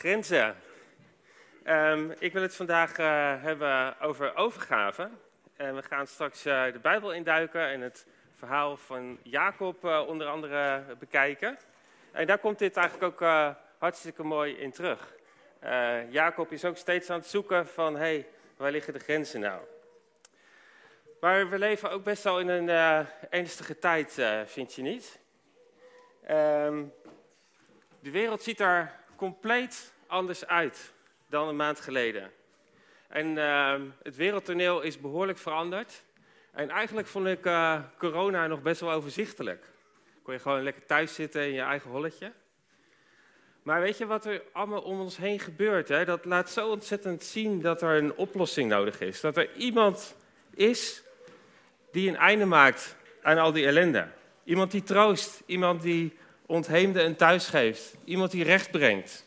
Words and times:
Grenzen. 0.00 0.56
Ehm, 1.62 2.10
ik 2.18 2.32
wil 2.32 2.42
het 2.42 2.56
vandaag 2.56 2.98
eh, 2.98 3.42
hebben 3.42 4.00
over 4.00 4.36
overgave. 4.36 5.10
En 5.56 5.74
we 5.74 5.82
gaan 5.82 6.06
straks 6.06 6.44
eh, 6.44 6.72
de 6.72 6.78
Bijbel 6.78 7.12
induiken 7.12 7.66
en 7.66 7.80
het 7.80 8.06
verhaal 8.34 8.76
van 8.76 9.18
Jacob 9.22 9.84
uh, 9.84 10.04
onder 10.06 10.26
andere 10.26 10.82
bekijken. 10.98 11.58
En 12.12 12.26
daar 12.26 12.38
komt 12.38 12.58
dit 12.58 12.76
eigenlijk 12.76 13.22
ook 13.22 13.28
hartstikke 13.78 14.22
mooi 14.22 14.56
in 14.56 14.70
terug. 14.70 15.12
Jacob 16.10 16.52
is 16.52 16.64
ook 16.64 16.76
steeds 16.76 17.10
aan 17.10 17.18
het 17.18 17.28
zoeken 17.28 17.66
van, 17.66 17.94
hé, 17.94 18.00
hey, 18.00 18.28
waar 18.56 18.70
liggen 18.70 18.92
de 18.92 18.98
grenzen 18.98 19.40
nou? 19.40 19.60
Maar 21.20 21.50
we 21.50 21.58
leven 21.58 21.90
ook 21.90 22.04
best 22.04 22.22
wel 22.22 22.40
in 22.40 22.48
een 22.48 22.68
ernstige 23.30 23.78
tijd, 23.78 24.22
vind 24.46 24.74
je 24.74 24.82
niet? 24.82 25.18
Ehm, 26.26 26.84
de 28.00 28.10
wereld 28.10 28.42
ziet 28.42 28.60
er 28.60 28.99
compleet 29.20 29.92
anders 30.06 30.46
uit 30.46 30.92
dan 31.28 31.48
een 31.48 31.56
maand 31.56 31.80
geleden. 31.80 32.30
En 33.08 33.26
uh, 33.26 33.74
het 34.02 34.16
wereldtoneel 34.16 34.80
is 34.80 35.00
behoorlijk 35.00 35.38
veranderd. 35.38 36.02
En 36.52 36.70
eigenlijk 36.70 37.06
vond 37.06 37.26
ik 37.26 37.46
uh, 37.46 37.80
corona 37.98 38.46
nog 38.46 38.62
best 38.62 38.80
wel 38.80 38.90
overzichtelijk. 38.90 39.64
Kon 40.22 40.34
je 40.34 40.40
gewoon 40.40 40.62
lekker 40.62 40.86
thuis 40.86 41.14
zitten 41.14 41.42
in 41.42 41.52
je 41.52 41.60
eigen 41.60 41.90
holletje. 41.90 42.32
Maar 43.62 43.80
weet 43.80 43.98
je 43.98 44.06
wat 44.06 44.26
er 44.26 44.42
allemaal 44.52 44.82
om 44.82 45.00
ons 45.00 45.16
heen 45.16 45.40
gebeurt? 45.40 45.88
Hè? 45.88 46.04
Dat 46.04 46.24
laat 46.24 46.50
zo 46.50 46.68
ontzettend 46.68 47.24
zien 47.24 47.60
dat 47.60 47.82
er 47.82 47.96
een 47.96 48.14
oplossing 48.14 48.68
nodig 48.68 49.00
is. 49.00 49.20
Dat 49.20 49.36
er 49.36 49.56
iemand 49.56 50.16
is 50.54 51.02
die 51.92 52.08
een 52.08 52.16
einde 52.16 52.44
maakt 52.44 52.96
aan 53.22 53.38
al 53.38 53.52
die 53.52 53.66
ellende. 53.66 54.08
Iemand 54.44 54.70
die 54.70 54.82
troost, 54.82 55.42
iemand 55.46 55.82
die 55.82 56.18
ontheemde 56.50 57.02
een 57.02 57.16
thuis 57.16 57.46
geeft. 57.46 57.94
Iemand 58.04 58.30
die 58.30 58.44
recht 58.44 58.70
brengt. 58.70 59.24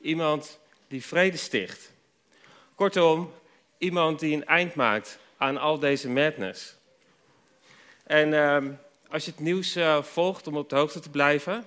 Iemand 0.00 0.58
die 0.88 1.04
vrede 1.04 1.36
sticht. 1.36 1.92
Kortom, 2.74 3.32
iemand 3.78 4.20
die 4.20 4.34
een 4.34 4.46
eind 4.46 4.74
maakt 4.74 5.18
aan 5.36 5.58
al 5.58 5.78
deze 5.78 6.08
madness. 6.08 6.74
En 8.04 8.28
uh, 8.28 8.72
als 9.08 9.24
je 9.24 9.30
het 9.30 9.40
nieuws 9.40 9.76
uh, 9.76 10.02
volgt 10.02 10.46
om 10.46 10.56
op 10.56 10.68
de 10.68 10.76
hoogte 10.76 11.00
te 11.00 11.10
blijven 11.10 11.66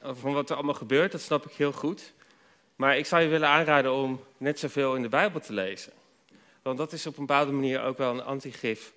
van 0.00 0.32
wat 0.32 0.50
er 0.50 0.56
allemaal 0.56 0.74
gebeurt, 0.74 1.12
dat 1.12 1.20
snap 1.20 1.46
ik 1.46 1.52
heel 1.52 1.72
goed. 1.72 2.12
Maar 2.76 2.96
ik 2.96 3.06
zou 3.06 3.22
je 3.22 3.28
willen 3.28 3.48
aanraden 3.48 3.92
om 3.92 4.24
net 4.36 4.58
zoveel 4.58 4.94
in 4.94 5.02
de 5.02 5.08
Bijbel 5.08 5.40
te 5.40 5.52
lezen. 5.52 5.92
Want 6.62 6.78
dat 6.78 6.92
is 6.92 7.06
op 7.06 7.18
een 7.18 7.26
bepaalde 7.26 7.52
manier 7.52 7.82
ook 7.82 7.98
wel 7.98 8.10
een 8.10 8.24
antigif 8.24 8.92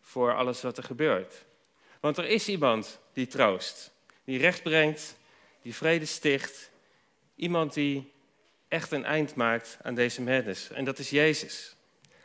voor 0.00 0.34
alles 0.34 0.62
wat 0.62 0.76
er 0.76 0.84
gebeurt. 0.84 1.44
Want 2.00 2.18
er 2.18 2.26
is 2.26 2.48
iemand 2.48 2.98
die 3.12 3.26
troost 3.26 3.91
die 4.24 4.38
recht 4.38 4.62
brengt, 4.62 5.16
die 5.62 5.74
vrede 5.74 6.06
sticht. 6.06 6.70
Iemand 7.34 7.74
die 7.74 8.12
echt 8.68 8.92
een 8.92 9.04
eind 9.04 9.34
maakt 9.34 9.78
aan 9.82 9.94
deze 9.94 10.22
madness. 10.22 10.70
En 10.70 10.84
dat 10.84 10.98
is 10.98 11.10
Jezus. 11.10 11.76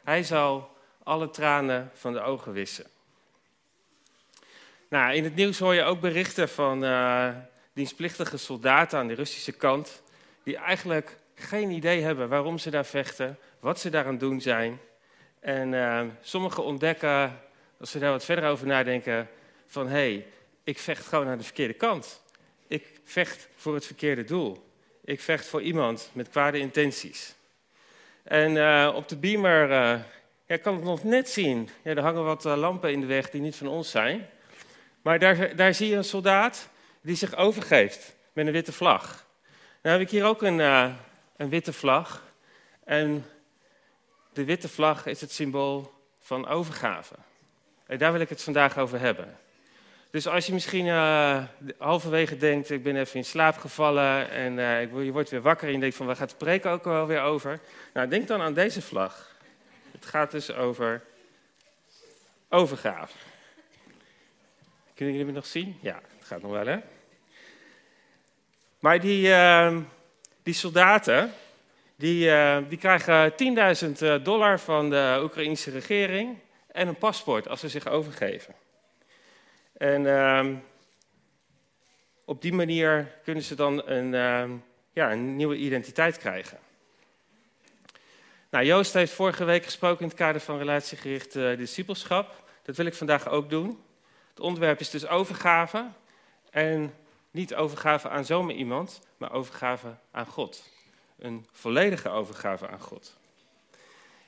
Hij 0.04 0.24
zal 0.24 0.76
alle 1.04 1.30
tranen 1.30 1.92
van 1.94 2.14
de 2.14 2.22
ogen 2.22 2.52
wissen. 2.52 2.86
Nou, 4.90 5.14
in 5.14 5.24
het 5.24 5.36
nieuws 5.36 5.60
hoor 5.60 5.74
je 5.74 5.84
ook 5.84 6.00
berichten 6.00 6.50
van 6.50 6.84
uh, 6.84 7.30
dienstplichtige 7.74 8.38
soldaten 8.38 9.00
aan 9.00 9.08
de 9.08 9.14
Russische 9.14 9.52
kant, 9.52 10.02
die 10.44 10.58
eigenlijk 10.58 11.18
geen 11.36 11.72
idee 11.72 12.02
hebben 12.02 12.30
waarom 12.30 12.58
ze 12.58 12.70
daar 12.70 12.86
vechten, 12.86 13.38
wat 13.60 13.80
ze 13.80 13.90
daar 13.90 14.06
aan 14.06 14.18
doen 14.18 14.42
zijn. 14.42 14.80
En 15.40 15.74
uh, 15.74 16.02
sommigen 16.22 16.64
ontdekken, 16.64 17.40
als 17.80 17.92
ze 17.92 18.00
daar 18.00 18.12
wat 18.12 18.26
verder 18.26 18.50
over 18.50 18.68
nadenken, 18.68 19.30
van 19.66 19.88
hé, 19.88 19.94
hey, 19.94 20.28
ik 20.68 20.80
vecht 20.80 21.06
gewoon 21.06 21.28
aan 21.28 21.38
de 21.38 21.44
verkeerde 21.44 21.74
kant. 21.74 22.22
Ik 22.68 23.00
vecht 23.04 23.48
voor 23.56 23.74
het 23.74 23.86
verkeerde 23.86 24.24
doel. 24.24 24.70
Ik 25.04 25.22
vecht 25.22 25.46
voor 25.46 25.62
iemand 25.62 26.10
met 26.14 26.30
kwade 26.30 26.60
intenties. 26.60 27.36
En 28.24 28.52
uh, 28.52 28.92
op 28.96 29.08
de 29.08 29.18
beamer 29.18 29.72
uh, 30.48 30.58
kan 30.62 30.78
ik 30.78 30.84
nog 30.84 31.04
net 31.04 31.30
zien. 31.30 31.70
Ja, 31.82 31.92
er 31.92 32.02
hangen 32.02 32.24
wat 32.24 32.46
uh, 32.46 32.56
lampen 32.56 32.92
in 32.92 33.00
de 33.00 33.06
weg 33.06 33.30
die 33.30 33.42
niet 33.42 33.56
van 33.56 33.68
ons 33.68 33.92
zijn. 33.92 34.30
Maar 35.02 35.20
daar, 35.20 35.56
daar 35.56 35.74
zie 35.74 35.90
je 35.90 35.96
een 35.96 36.04
soldaat 36.04 36.70
die 37.02 37.16
zich 37.16 37.36
overgeeft 37.36 38.16
met 38.34 38.46
een 38.46 38.54
witte 38.54 38.74
vlag. 38.74 39.26
Nou 39.82 39.98
heb 39.98 40.08
ik 40.08 40.12
hier 40.12 40.26
ook 40.26 40.42
een, 40.42 40.60
een 41.38 41.50
witte 41.50 41.74
vlag. 41.74 42.34
En 42.84 43.26
de 44.34 44.44
witte 44.44 44.70
vlag 44.70 45.06
is 45.06 45.22
het 45.22 45.32
symbool 45.32 45.94
van 46.20 46.48
overgave. 46.48 47.16
En 47.86 47.98
daar 47.98 48.12
wil 48.12 48.22
ik 48.22 48.30
het 48.30 48.44
vandaag 48.44 48.78
over 48.78 49.00
hebben. 49.00 49.38
Dus 50.10 50.28
als 50.28 50.46
je 50.46 50.54
misschien 50.54 50.86
uh, 50.86 51.44
halverwege 51.78 52.38
denkt, 52.38 52.70
ik 52.70 52.84
ben 52.84 52.96
even 52.96 53.16
in 53.16 53.26
slaap 53.26 53.58
gevallen 53.58 54.30
en 54.30 54.58
uh, 54.58 55.06
je 55.06 55.12
wordt 55.12 55.30
weer 55.30 55.42
wakker 55.42 55.68
en 55.68 55.74
je 55.74 55.80
denkt 55.80 55.96
van, 55.96 56.06
waar 56.06 56.16
gaat 56.16 56.30
het 56.30 56.38
preken 56.38 56.72
ook 56.72 56.84
wel 56.84 57.08
weer 57.08 57.22
over? 57.22 57.60
Nou, 57.94 58.08
denk 58.08 58.28
dan 58.28 58.42
aan 58.42 58.54
deze 58.54 58.82
vlag. 58.82 59.36
Het 59.92 60.06
gaat 60.06 60.32
dus 60.32 60.54
over 60.54 61.04
overgave. 62.50 63.14
Kunnen 64.94 65.16
jullie 65.16 65.32
me 65.32 65.38
nog 65.38 65.46
zien? 65.46 65.78
Ja, 65.82 66.02
het 66.18 66.28
gaat 66.28 66.42
nog 66.42 66.52
wel, 66.52 66.66
hè? 66.66 66.78
Maar 68.80 69.00
die, 69.00 69.28
uh, 69.28 69.78
die 70.44 70.54
soldaten, 70.54 71.34
die, 71.96 72.32
die 72.68 72.78
krijgen 72.78 73.34
10.000 74.18 74.22
dollar 74.24 74.60
van 74.60 74.90
de 74.90 75.20
Oekraïnse 75.24 75.72
regering 75.72 76.38
en 76.72 76.88
een 76.88 76.98
paspoort 76.98 77.48
als 77.48 77.60
ze 77.60 77.70
zich 77.70 77.88
overgeven. 77.88 78.54
En 79.78 80.02
uh, 80.02 80.48
op 82.26 82.42
die 82.42 82.54
manier 82.54 83.12
kunnen 83.24 83.44
ze 83.44 83.56
dan 83.56 83.88
een, 83.90 84.14
uh, 84.14 84.58
ja, 84.94 85.12
een 85.12 85.36
nieuwe 85.36 85.56
identiteit 85.56 86.18
krijgen. 86.18 86.60
Nou, 88.50 88.66
Joost 88.66 88.94
heeft 88.94 89.14
vorige 89.14 89.44
week 89.44 89.64
gesproken 89.64 90.02
in 90.02 90.08
het 90.08 90.18
kader 90.18 90.42
van 90.42 90.58
relatiegericht 90.58 91.34
discipelschap. 91.34 92.44
Dat 92.64 92.76
wil 92.76 92.86
ik 92.86 92.94
vandaag 92.94 93.30
ook 93.30 93.50
doen. 93.50 93.80
Het 94.30 94.40
onderwerp 94.40 94.80
is 94.80 94.90
dus 94.90 95.08
overgave. 95.08 95.86
En 96.50 96.94
niet 97.32 97.56
overgave 97.56 98.10
aan 98.10 98.26
zomaar 98.26 98.56
iemand, 98.56 99.02
maar 99.18 99.32
overgave 99.32 99.96
aan 100.12 100.26
God. 100.26 100.70
Een 101.20 101.46
volledige 101.52 102.10
overgave 102.10 102.68
aan 102.68 102.80
God. 102.80 103.18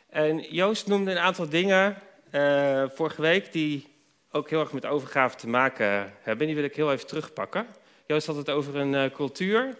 En 0.09 0.39
Joost 0.39 0.88
noemde 0.88 1.11
een 1.11 1.17
aantal 1.17 1.49
dingen 1.49 1.97
uh, 2.31 2.83
vorige 2.89 3.21
week 3.21 3.51
die 3.51 3.88
ook 4.31 4.50
heel 4.50 4.59
erg 4.59 4.72
met 4.72 4.85
overgave 4.85 5.35
te 5.35 5.47
maken 5.47 6.13
hebben. 6.22 6.45
Die 6.45 6.56
wil 6.56 6.63
ik 6.63 6.75
heel 6.75 6.91
even 6.91 7.07
terugpakken. 7.07 7.67
Joost 8.06 8.28
had 8.28 8.35
het 8.35 8.50
over 8.50 8.75
een 8.75 8.94
uh, 8.94 9.06
cultuur 9.13 9.78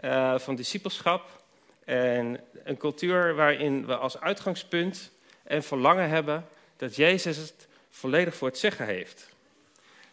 uh, 0.00 0.38
van 0.38 0.54
discipelschap. 0.54 1.42
En 1.84 2.40
een 2.64 2.76
cultuur 2.76 3.34
waarin 3.34 3.86
we 3.86 3.96
als 3.96 4.20
uitgangspunt 4.20 5.12
en 5.42 5.62
verlangen 5.62 6.08
hebben 6.08 6.46
dat 6.76 6.96
Jezus 6.96 7.36
het 7.36 7.68
volledig 7.90 8.34
voor 8.34 8.48
het 8.48 8.58
zeggen 8.58 8.86
heeft. 8.86 9.28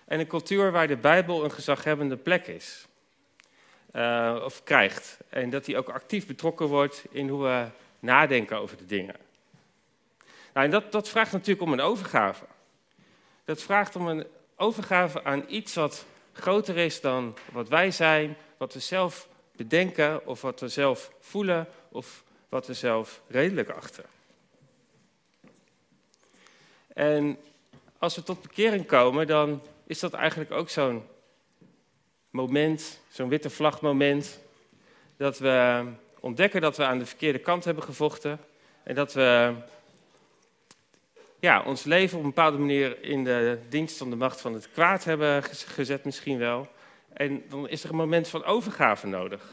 En 0.06 0.19
een 0.19 0.28
cultuur 0.28 0.72
waar 0.72 0.88
de 0.88 0.97
Bijbel 0.97 1.44
een 1.44 1.51
gezaghebbende 1.51 2.18
plek 2.18 2.47
is. 2.47 2.85
Uh, 3.95 4.41
of 4.44 4.63
krijgt. 4.63 5.18
En 5.29 5.50
dat 5.50 5.66
hij 5.66 5.78
ook 5.78 5.90
actief 5.90 6.28
betrokken 6.28 6.66
wordt 6.66 7.06
in 7.09 7.29
hoe 7.29 7.44
we 7.44 7.66
nadenken 8.00 8.57
over 8.57 8.78
de 8.78 8.85
dingen. 8.85 9.16
Nou, 10.53 10.66
en 10.66 10.72
dat, 10.72 10.91
dat 10.91 11.09
vraagt 11.09 11.31
natuurlijk 11.31 11.62
om 11.62 11.74
een 11.74 11.81
overgave. 11.81 12.45
Dat 13.45 13.61
vraagt 13.61 13.95
om 13.95 14.07
een 14.07 14.25
overgave 14.56 15.23
aan 15.23 15.45
iets 15.47 15.73
wat 15.73 16.06
groter 16.33 16.78
is 16.78 17.01
dan 17.01 17.38
wat 17.51 17.69
wij 17.69 17.91
zijn, 17.91 18.38
wat 18.57 18.73
we 18.73 18.79
zelf 18.79 19.28
bedenken 19.51 20.28
of 20.28 20.41
wat 20.41 20.59
we 20.59 20.67
zelf 20.67 21.11
voelen 21.19 21.67
of 21.89 22.23
wat 22.50 22.67
we 22.67 22.73
zelf 22.73 23.22
redelijk 23.28 23.69
achten. 23.69 24.03
En 26.94 27.38
als 27.97 28.16
we 28.16 28.23
tot 28.23 28.41
bekering 28.41 28.85
komen, 28.85 29.28
dan 29.28 29.62
is 29.88 30.00
dat 30.00 30.13
eigenlijk 30.13 30.51
ook 30.51 30.69
zo'n 30.69 31.03
moment, 32.29 33.01
zo'n 33.09 33.29
witte 33.29 33.50
vlagmoment, 33.50 34.39
dat 35.17 35.38
we 35.38 35.85
ontdekken 36.19 36.62
dat 36.62 36.77
we 36.77 36.83
aan 36.83 37.00
de 37.00 37.06
verkeerde 37.06 37.39
kant 37.39 37.65
hebben 37.65 37.83
gevochten 37.83 38.39
en 38.83 38.95
dat 38.95 39.13
we 39.13 39.53
ja, 41.39 41.63
ons 41.63 41.83
leven 41.83 42.17
op 42.17 42.23
een 42.23 42.29
bepaalde 42.29 42.57
manier 42.57 43.03
in 43.03 43.23
de 43.23 43.59
dienst 43.69 43.97
van 43.97 44.09
de 44.09 44.15
macht 44.15 44.41
van 44.41 44.53
het 44.53 44.71
kwaad 44.71 45.03
hebben 45.03 45.43
gezet 45.43 46.05
misschien 46.05 46.37
wel. 46.37 46.67
En 47.13 47.43
dan 47.49 47.69
is 47.69 47.83
er 47.83 47.89
een 47.89 47.95
moment 47.95 48.27
van 48.27 48.43
overgave 48.43 49.07
nodig. 49.07 49.43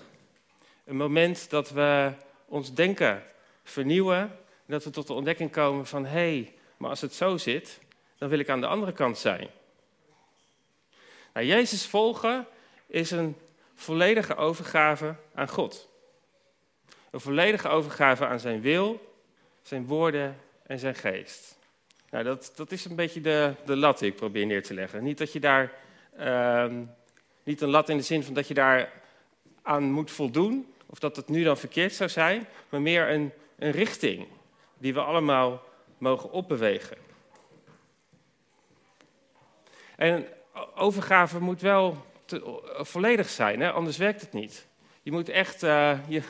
Een 0.84 0.96
moment 0.96 1.50
dat 1.50 1.70
we 1.70 2.12
ons 2.46 2.74
denken 2.74 3.22
vernieuwen. 3.64 4.36
Dat 4.66 4.84
we 4.84 4.90
tot 4.90 5.06
de 5.06 5.12
ontdekking 5.12 5.52
komen 5.52 5.86
van, 5.86 6.04
hé, 6.04 6.10
hey, 6.10 6.54
maar 6.76 6.90
als 6.90 7.00
het 7.00 7.14
zo 7.14 7.36
zit, 7.36 7.80
dan 8.18 8.28
wil 8.28 8.38
ik 8.38 8.48
aan 8.48 8.60
de 8.60 8.66
andere 8.66 8.92
kant 8.92 9.18
zijn. 9.18 9.48
Nou, 11.32 11.46
Jezus 11.46 11.86
volgen 11.86 12.46
is 12.86 13.10
een 13.10 13.36
volledige 13.74 14.34
overgave 14.34 15.14
aan 15.34 15.48
God. 15.48 15.88
Een 17.10 17.20
volledige 17.20 17.68
overgave 17.68 18.26
aan 18.26 18.40
zijn 18.40 18.60
wil, 18.60 19.14
zijn 19.62 19.86
woorden 19.86 20.38
en 20.66 20.78
zijn 20.78 20.94
geest. 20.94 21.58
Nou, 22.12 22.24
dat, 22.24 22.52
dat 22.54 22.72
is 22.72 22.84
een 22.84 22.96
beetje 22.96 23.20
de, 23.20 23.54
de 23.64 23.76
lat 23.76 23.98
die 23.98 24.10
ik 24.10 24.16
probeer 24.16 24.46
neer 24.46 24.62
te 24.62 24.74
leggen. 24.74 25.02
Niet 25.02 25.18
dat 25.18 25.32
je 25.32 25.40
daar, 25.40 25.72
uh, 26.18 26.66
niet 27.42 27.60
een 27.60 27.68
lat 27.68 27.88
in 27.88 27.96
de 27.96 28.02
zin 28.02 28.22
van 28.22 28.34
dat 28.34 28.48
je 28.48 28.54
daar 28.54 28.92
aan 29.62 29.90
moet 29.90 30.10
voldoen 30.10 30.72
of 30.86 30.98
dat 30.98 31.16
het 31.16 31.28
nu 31.28 31.44
dan 31.44 31.56
verkeerd 31.56 31.92
zou 31.92 32.10
zijn, 32.10 32.46
maar 32.68 32.82
meer 32.82 33.10
een, 33.10 33.32
een 33.58 33.70
richting 33.70 34.26
die 34.78 34.94
we 34.94 35.00
allemaal 35.00 35.62
mogen 35.98 36.30
opbewegen. 36.30 36.96
En 39.96 40.26
overgave 40.74 41.40
moet 41.40 41.60
wel 41.60 42.06
volledig 42.76 43.28
zijn, 43.28 43.60
hè? 43.60 43.70
anders 43.70 43.96
werkt 43.96 44.20
het 44.20 44.32
niet. 44.32 44.66
Je 45.02 45.12
moet 45.12 45.28
echt 45.28 45.62
uh, 45.62 45.98
je, 46.08 46.22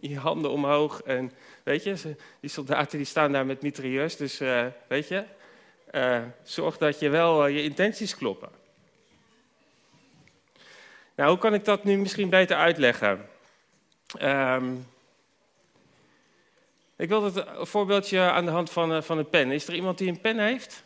je 0.00 0.18
handen 0.18 0.50
omhoog 0.50 1.02
en 1.02 1.32
weet 1.64 1.82
je, 1.82 2.16
die 2.40 2.50
soldaten 2.50 2.98
die 2.98 3.06
staan 3.06 3.32
daar 3.32 3.46
met 3.46 3.62
mitrailleurs, 3.62 4.16
dus 4.16 4.40
uh, 4.40 4.66
weet 4.86 5.08
je, 5.08 5.24
uh, 5.92 6.22
zorg 6.42 6.76
dat 6.78 6.98
je 6.98 7.08
wel 7.08 7.46
je 7.46 7.62
intenties 7.62 8.16
kloppen. 8.16 8.48
Nou, 11.14 11.30
hoe 11.30 11.38
kan 11.38 11.54
ik 11.54 11.64
dat 11.64 11.84
nu 11.84 11.96
misschien 11.96 12.28
beter 12.28 12.56
uitleggen? 12.56 13.28
Um, 14.22 14.86
ik 16.96 17.08
wil 17.08 17.36
een 17.36 17.66
voorbeeldje 17.66 18.20
aan 18.20 18.44
de 18.44 18.50
hand 18.50 18.70
van, 18.70 19.02
van 19.02 19.18
een 19.18 19.28
pen. 19.28 19.50
Is 19.50 19.66
er 19.66 19.74
iemand 19.74 19.98
die 19.98 20.08
een 20.08 20.20
pen 20.20 20.38
heeft? 20.38 20.82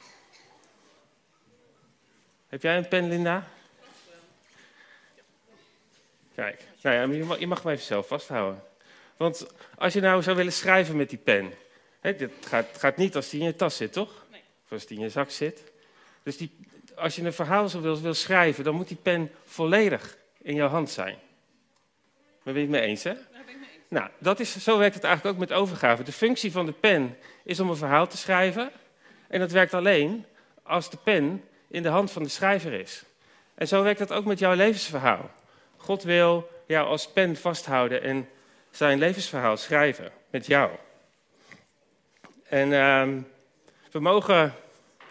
Heb 2.49 2.63
jij 2.63 2.77
een 2.77 2.89
pen, 2.89 3.09
Linda? 3.09 3.49
Kijk, 6.35 6.65
nou 6.83 6.97
ja, 6.97 7.17
je 7.17 7.25
mag, 7.25 7.39
je 7.39 7.47
mag 7.47 7.63
hem 7.63 7.73
even 7.73 7.85
zelf 7.85 8.07
vasthouden. 8.07 8.63
Want 9.19 9.47
als 9.79 9.93
je 9.93 10.01
nou 10.01 10.23
zou 10.23 10.37
willen 10.37 10.53
schrijven 10.53 10.97
met 10.97 11.09
die 11.09 11.19
pen, 11.19 11.53
hè, 12.01 12.17
dit 12.17 12.33
gaat, 12.47 12.67
gaat 12.79 12.97
niet 12.97 13.17
als 13.17 13.29
die 13.29 13.41
in 13.41 13.47
je 13.47 13.57
tas 13.57 13.77
zit, 13.77 13.93
toch? 13.93 14.27
Nee. 14.31 14.41
Of 14.65 14.73
als 14.73 14.87
die 14.87 14.97
in 14.97 15.03
je 15.03 15.11
zak 15.11 15.31
zit. 15.31 15.63
Dus 16.23 16.37
die, 16.37 16.57
als 16.95 17.17
je 17.17 17.23
een 17.23 17.33
verhaal 17.33 17.69
zo 17.69 17.81
wil, 17.81 18.01
wil 18.01 18.15
schrijven, 18.15 18.65
dan 18.65 18.75
moet 18.75 18.89
die 18.89 18.97
pen 18.97 19.31
volledig 19.45 20.17
in 20.43 20.55
jouw 20.55 20.69
hand 20.69 20.91
zijn. 20.91 21.17
Daar 22.43 22.55
ben 22.55 22.55
je 22.55 22.61
het 22.61 22.71
mee 22.71 22.81
eens, 22.81 23.03
hè? 23.03 23.15
Daar 23.15 23.25
ben 23.33 23.55
ik 23.55 23.61
mee 23.61 23.69
eens. 23.69 23.83
Nou, 23.89 24.11
dat 24.19 24.41
is, 24.41 24.63
zo 24.63 24.79
werkt 24.79 24.95
het 24.95 25.05
eigenlijk 25.05 25.35
ook 25.35 25.49
met 25.49 25.53
overgave. 25.53 26.03
De 26.03 26.13
functie 26.13 26.53
van 26.53 26.67
de 26.67 26.73
pen 26.73 27.17
is 27.45 27.61
om 27.61 27.71
een 27.71 27.77
verhaal 27.77 28.07
te 28.07 28.17
schrijven. 28.17 28.71
En 29.29 29.41
dat 29.41 29.51
werkt 29.51 29.75
alleen 29.75 30.25
als 30.63 30.91
de 30.91 30.97
pen 30.97 31.45
in 31.69 31.83
de 31.83 31.89
hand 31.89 32.11
van 32.11 32.23
de 32.23 32.29
schrijver 32.29 32.73
is. 32.73 33.03
En 33.55 33.69
zo 33.69 33.83
werkt 33.83 33.99
dat 33.99 34.13
ook 34.13 34.25
met 34.25 34.39
jouw 34.39 34.55
levensverhaal. 34.55 35.31
God 35.77 36.03
wil 36.03 36.51
jou 36.67 36.87
als 36.87 37.09
pen 37.09 37.37
vasthouden 37.37 38.03
en 38.03 38.29
zijn 38.71 38.99
levensverhaal 38.99 39.57
schrijven 39.57 40.13
met 40.31 40.47
jou. 40.47 40.71
En 42.45 42.71
uh, 42.71 43.23
we 43.91 44.01
mogen 44.01 44.55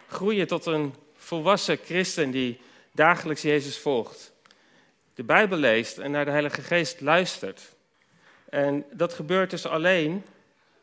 groeien 0.08 0.48
tot 0.48 0.66
een 0.66 0.96
volwassen 1.16 1.78
christen 1.78 2.32
die 2.32 2.62
dagelijks 2.92 3.42
Jezus 3.42 3.78
volgt. 3.78 4.34
De 5.14 5.24
Bijbel 5.24 5.58
leest 5.58 5.98
en 5.98 6.12
naar 6.12 6.26
de 6.26 6.32
Heilige 6.32 6.62
Geest 6.62 7.02
luistert. 7.02 7.76
En 8.50 8.86
dat 8.92 9.14
gebeurt 9.14 9.50
dus 9.50 9.66
alleen 9.66 10.26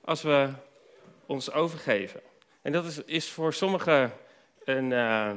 als 0.01 0.23
we 0.23 0.49
ons 1.27 1.53
overgeven. 1.53 2.21
En 2.63 2.73
dat 2.73 2.85
is, 2.85 2.99
is 3.05 3.31
voor 3.31 3.53
sommigen 3.53 4.13
een, 4.65 4.85
uh, 4.85 5.31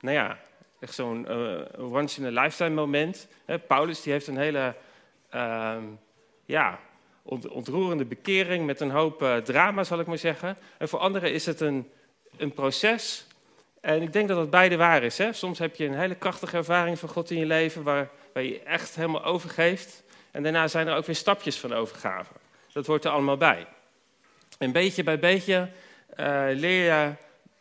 nou 0.00 0.16
ja, 0.16 0.38
echt 0.80 0.94
zo'n 0.94 1.26
uh, 1.28 1.92
once 1.92 2.20
in 2.20 2.38
a 2.38 2.42
lifetime 2.42 2.74
moment. 2.74 3.28
Paulus 3.66 4.02
die 4.02 4.12
heeft 4.12 4.26
een 4.26 4.38
hele 4.38 4.74
uh, 5.34 5.76
ja, 6.44 6.78
ontroerende 7.48 8.04
bekering 8.04 8.66
met 8.66 8.80
een 8.80 8.90
hoop 8.90 9.22
uh, 9.22 9.36
drama, 9.36 9.84
zal 9.84 10.00
ik 10.00 10.06
maar 10.06 10.18
zeggen. 10.18 10.58
En 10.78 10.88
voor 10.88 10.98
anderen 10.98 11.32
is 11.32 11.46
het 11.46 11.60
een, 11.60 11.90
een 12.36 12.52
proces. 12.52 13.26
En 13.80 14.02
ik 14.02 14.12
denk 14.12 14.28
dat 14.28 14.36
dat 14.36 14.50
beide 14.50 14.76
waar 14.76 15.02
is. 15.02 15.18
Hè? 15.18 15.32
Soms 15.32 15.58
heb 15.58 15.76
je 15.76 15.86
een 15.86 15.98
hele 15.98 16.14
krachtige 16.14 16.56
ervaring 16.56 16.98
van 16.98 17.08
God 17.08 17.30
in 17.30 17.38
je 17.38 17.46
leven, 17.46 17.82
waar, 17.82 18.10
waar 18.32 18.42
je 18.42 18.60
echt 18.60 18.94
helemaal 18.94 19.24
overgeeft. 19.24 20.02
En 20.30 20.42
daarna 20.42 20.68
zijn 20.68 20.86
er 20.86 20.96
ook 20.96 21.06
weer 21.06 21.14
stapjes 21.14 21.60
van 21.60 21.72
overgave. 21.72 22.32
Dat 22.72 22.86
hoort 22.86 23.04
er 23.04 23.10
allemaal 23.10 23.36
bij. 23.36 23.66
En 24.58 24.72
beetje 24.72 25.02
bij 25.02 25.18
beetje 25.18 25.68
uh, 26.16 26.44
leer 26.50 26.84
je 26.84 27.12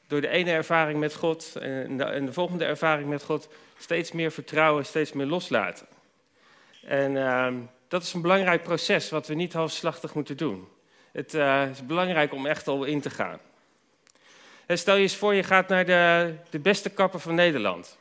door 0.08 0.22
de 0.22 0.28
ene 0.28 0.52
ervaring 0.52 1.00
met 1.00 1.16
God 1.16 1.56
en 1.56 1.98
de, 1.98 2.24
de, 2.26 2.34
volgende 2.34 2.66
ervaring 2.66 3.10
met 3.10 3.24
God 3.24 3.50
steeds 3.78 4.12
meer 4.12 4.32
vertrouwen, 4.32 4.86
steeds 4.86 5.14
meer 5.14 5.26
loslaten. 5.26 5.88
En 6.86 7.12
uh, 7.12 7.48
dat 7.92 8.04
is 8.04 8.14
een 8.14 8.22
belangrijk 8.22 8.64
proces 8.64 9.10
wat 9.10 9.28
we 9.28 9.34
niet 9.34 9.54
halfslachtig 9.54 10.14
moeten 10.14 10.38
doen. 10.38 10.68
Het 11.12 11.34
uh, 11.34 11.70
is 11.70 11.86
belangrijk 11.86 12.34
om 12.34 12.46
echt 12.46 12.68
al 12.68 12.84
in 12.84 13.02
te 13.02 13.10
gaan. 13.10 13.40
En 14.66 14.78
stel 14.78 14.96
je 14.96 15.02
eens 15.02 15.16
voor, 15.16 15.34
je 15.34 15.44
gaat 15.44 15.68
naar 15.68 15.86
de, 15.86 16.34
de 16.50 16.60
beste 16.60 16.90
kapper 16.90 17.20
van 17.20 17.36
Nederland. 17.36 17.98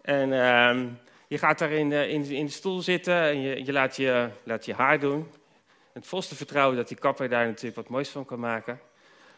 En 0.00 0.28
uh, 0.28 0.90
je 1.28 1.38
gaat 1.38 1.58
daar 1.58 1.70
in, 1.70 1.92
in, 1.92 2.24
in, 2.24 2.46
de 2.46 2.52
stoel 2.52 2.80
zitten 2.80 3.14
en 3.14 3.40
je, 3.40 3.64
je, 3.64 3.72
laat 3.72 3.96
je 3.96 4.28
laat 4.42 4.64
je 4.64 4.74
haar 4.74 5.00
doen. 5.00 5.30
Het 5.92 6.06
volste 6.06 6.34
vertrouwen 6.34 6.76
dat 6.76 6.88
die 6.88 6.96
kapper 6.96 7.28
daar 7.28 7.46
natuurlijk 7.46 7.76
wat 7.76 7.88
moois 7.88 8.08
van 8.08 8.24
kan 8.24 8.40
maken. 8.40 8.80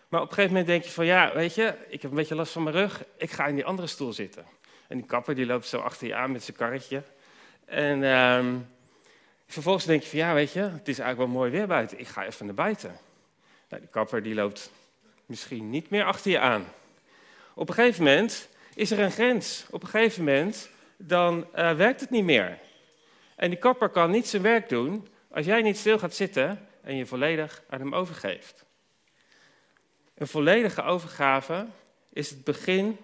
Maar 0.08 0.20
op 0.20 0.28
een 0.28 0.34
gegeven 0.34 0.56
moment 0.56 0.70
denk 0.70 0.84
je 0.84 0.90
van 0.90 1.06
ja, 1.06 1.34
weet 1.34 1.54
je, 1.54 1.74
ik 1.88 2.02
heb 2.02 2.10
een 2.10 2.16
beetje 2.16 2.34
last 2.34 2.52
van 2.52 2.62
mijn 2.62 2.76
rug, 2.76 3.04
ik 3.16 3.30
ga 3.30 3.46
in 3.46 3.54
die 3.54 3.64
andere 3.64 3.88
stoel 3.88 4.12
zitten. 4.12 4.44
En 4.88 4.96
die 4.96 5.06
kapper 5.06 5.34
die 5.34 5.46
loopt 5.46 5.66
zo 5.66 5.78
achter 5.78 6.06
je 6.06 6.14
aan 6.14 6.32
met 6.32 6.42
zijn 6.42 6.56
karretje. 6.56 7.02
En 7.64 8.02
uh, 8.02 8.44
vervolgens 9.52 9.84
denk 9.84 10.02
je 10.02 10.08
van 10.08 10.18
ja, 10.18 10.34
weet 10.34 10.52
je, 10.52 10.60
het 10.60 10.88
is 10.88 10.98
eigenlijk 10.98 11.18
wel 11.18 11.40
mooi 11.40 11.50
weer 11.50 11.66
buiten, 11.66 11.98
ik 11.98 12.08
ga 12.08 12.26
even 12.26 12.46
naar 12.46 12.54
buiten. 12.54 12.96
Nou, 13.68 13.82
die 13.82 13.90
kapper 13.90 14.22
die 14.22 14.34
loopt 14.34 14.70
misschien 15.26 15.70
niet 15.70 15.90
meer 15.90 16.04
achter 16.04 16.30
je 16.30 16.38
aan. 16.38 16.64
Op 17.54 17.68
een 17.68 17.74
gegeven 17.74 18.04
moment 18.04 18.48
is 18.74 18.90
er 18.90 18.98
een 18.98 19.10
grens. 19.10 19.66
Op 19.70 19.82
een 19.82 19.88
gegeven 19.88 20.24
moment 20.24 20.70
dan 20.96 21.46
uh, 21.54 21.72
werkt 21.72 22.00
het 22.00 22.10
niet 22.10 22.24
meer. 22.24 22.58
En 23.36 23.50
die 23.50 23.58
kapper 23.58 23.88
kan 23.88 24.10
niet 24.10 24.28
zijn 24.28 24.42
werk 24.42 24.68
doen 24.68 25.08
als 25.30 25.46
jij 25.46 25.62
niet 25.62 25.76
stil 25.76 25.98
gaat 25.98 26.14
zitten 26.14 26.68
en 26.82 26.96
je 26.96 27.06
volledig 27.06 27.62
aan 27.68 27.80
hem 27.80 27.94
overgeeft. 27.94 28.64
Een 30.14 30.26
volledige 30.26 30.82
overgave 30.82 31.66
is 32.12 32.30
het 32.30 32.44
begin 32.44 32.98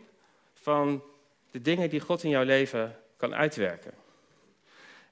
van 0.55 1.03
de 1.51 1.63
dingen 1.63 1.91
die 1.91 2.01
God 2.01 2.23
in 2.23 2.31
jouw 2.31 2.45
leven 2.45 2.99
kan 3.17 3.35
uitwerken. 3.35 3.93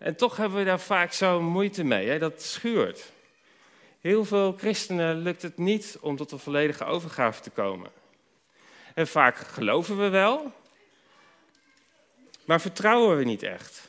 En 0.05 0.17
toch 0.17 0.37
hebben 0.37 0.59
we 0.59 0.65
daar 0.65 0.81
vaak 0.81 1.13
zo 1.13 1.41
moeite 1.41 1.85
mee, 1.85 2.09
hè? 2.09 2.19
dat 2.19 2.43
schuurt. 2.43 3.13
Heel 4.01 4.25
veel 4.25 4.55
christenen 4.59 5.17
lukt 5.17 5.43
het 5.43 5.59
niet 5.59 5.99
om 6.01 6.17
tot 6.17 6.33
een 6.33 6.39
volledige 6.39 6.85
overgave 6.85 7.41
te 7.41 7.51
komen. 7.51 7.91
En 8.95 9.07
vaak 9.07 9.37
geloven 9.37 9.99
we 9.99 10.09
wel, 10.09 10.53
maar 12.45 12.61
vertrouwen 12.61 13.17
we 13.17 13.25
niet 13.25 13.43
echt, 13.43 13.89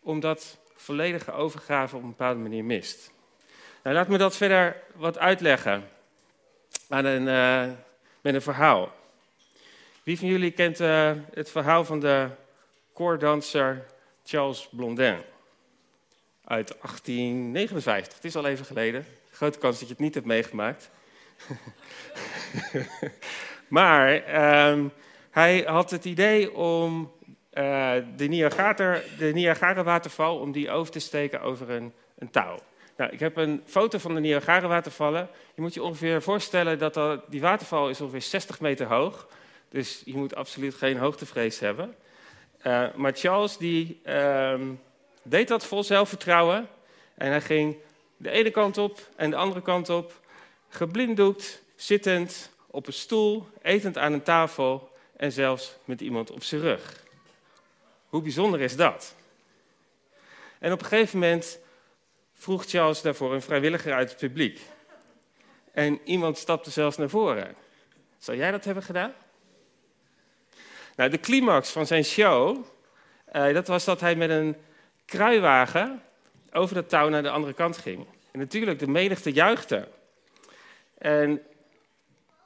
omdat 0.00 0.58
volledige 0.76 1.32
overgave 1.32 1.96
op 1.96 2.02
een 2.02 2.08
bepaalde 2.08 2.40
manier 2.40 2.64
mist. 2.64 3.12
Nou, 3.82 3.96
laat 3.96 4.08
me 4.08 4.18
dat 4.18 4.36
verder 4.36 4.82
wat 4.94 5.18
uitleggen 5.18 5.88
een, 6.88 7.26
uh, 7.26 7.64
met 8.20 8.34
een 8.34 8.42
verhaal. 8.42 8.92
Wie 10.02 10.18
van 10.18 10.28
jullie 10.28 10.50
kent 10.50 10.80
uh, 10.80 11.12
het 11.32 11.50
verhaal 11.50 11.84
van 11.84 12.00
de 12.00 12.28
koordanser 12.92 13.86
Charles 14.24 14.68
Blondin? 14.70 15.34
Uit 16.46 16.68
1859. 16.68 18.14
Het 18.14 18.24
is 18.24 18.36
al 18.36 18.46
even 18.46 18.64
geleden. 18.64 19.06
Grote 19.30 19.58
kans 19.58 19.78
dat 19.78 19.88
je 19.88 19.94
het 19.94 20.02
niet 20.02 20.14
hebt 20.14 20.26
meegemaakt. 20.26 20.90
maar 23.68 24.14
um, 24.70 24.92
hij 25.30 25.62
had 25.66 25.90
het 25.90 26.04
idee 26.04 26.54
om 26.54 27.12
uh, 27.52 27.92
de 28.16 29.32
Niagara-waterval, 29.32 30.38
om 30.38 30.52
die 30.52 30.70
over 30.70 30.92
te 30.92 30.98
steken 30.98 31.40
over 31.40 31.70
een, 31.70 31.92
een 32.18 32.30
touw. 32.30 32.58
Nou, 32.96 33.10
ik 33.12 33.20
heb 33.20 33.36
een 33.36 33.62
foto 33.64 33.98
van 33.98 34.14
de 34.14 34.20
Niagara-watervallen. 34.20 35.28
Je 35.54 35.62
moet 35.62 35.74
je 35.74 35.82
ongeveer 35.82 36.22
voorstellen 36.22 36.78
dat 36.78 36.96
er, 36.96 37.20
die 37.28 37.40
waterval 37.40 37.88
is 37.90 38.00
ongeveer 38.00 38.22
60 38.22 38.60
meter 38.60 38.86
hoog. 38.86 39.28
Dus 39.68 40.02
je 40.04 40.16
moet 40.16 40.34
absoluut 40.34 40.74
geen 40.74 40.98
hoogtevrees 40.98 41.58
hebben. 41.58 41.94
Uh, 42.66 42.94
maar 42.94 43.12
Charles 43.14 43.56
die, 43.56 44.00
uh, 44.04 44.60
deed 45.28 45.48
dat 45.48 45.66
vol 45.66 45.84
zelfvertrouwen. 45.84 46.68
En 47.14 47.30
hij 47.30 47.40
ging 47.40 47.76
de 48.16 48.30
ene 48.30 48.50
kant 48.50 48.78
op 48.78 49.08
en 49.16 49.30
de 49.30 49.36
andere 49.36 49.62
kant 49.62 49.88
op. 49.88 50.20
Geblinddoekt, 50.68 51.62
zittend, 51.76 52.50
op 52.66 52.86
een 52.86 52.92
stoel, 52.92 53.48
etend 53.62 53.98
aan 53.98 54.12
een 54.12 54.22
tafel 54.22 54.90
en 55.16 55.32
zelfs 55.32 55.76
met 55.84 56.00
iemand 56.00 56.30
op 56.30 56.42
zijn 56.42 56.60
rug. 56.60 57.04
Hoe 58.08 58.22
bijzonder 58.22 58.60
is 58.60 58.76
dat? 58.76 59.14
En 60.58 60.72
op 60.72 60.80
een 60.80 60.86
gegeven 60.86 61.18
moment 61.18 61.58
vroeg 62.34 62.64
Charles 62.64 63.02
daarvoor 63.02 63.34
een 63.34 63.42
vrijwilliger 63.42 63.92
uit 63.92 64.08
het 64.08 64.18
publiek. 64.18 64.60
En 65.72 66.00
iemand 66.04 66.38
stapte 66.38 66.70
zelfs 66.70 66.96
naar 66.96 67.08
voren. 67.08 67.54
Zou 68.18 68.36
jij 68.36 68.50
dat 68.50 68.64
hebben 68.64 68.82
gedaan? 68.82 69.12
Nou, 70.96 71.10
de 71.10 71.20
climax 71.20 71.70
van 71.70 71.86
zijn 71.86 72.04
show, 72.04 72.64
uh, 73.32 73.54
dat 73.54 73.66
was 73.66 73.84
dat 73.84 74.00
hij 74.00 74.14
met 74.16 74.30
een 74.30 74.56
kruiwagen 75.06 76.02
over 76.52 76.74
dat 76.74 76.88
touw 76.88 77.08
naar 77.08 77.22
de 77.22 77.30
andere 77.30 77.52
kant 77.52 77.76
ging. 77.78 78.06
En 78.30 78.38
natuurlijk, 78.38 78.78
de 78.78 78.88
menigte 78.88 79.32
juichte. 79.32 79.88
En 80.98 81.42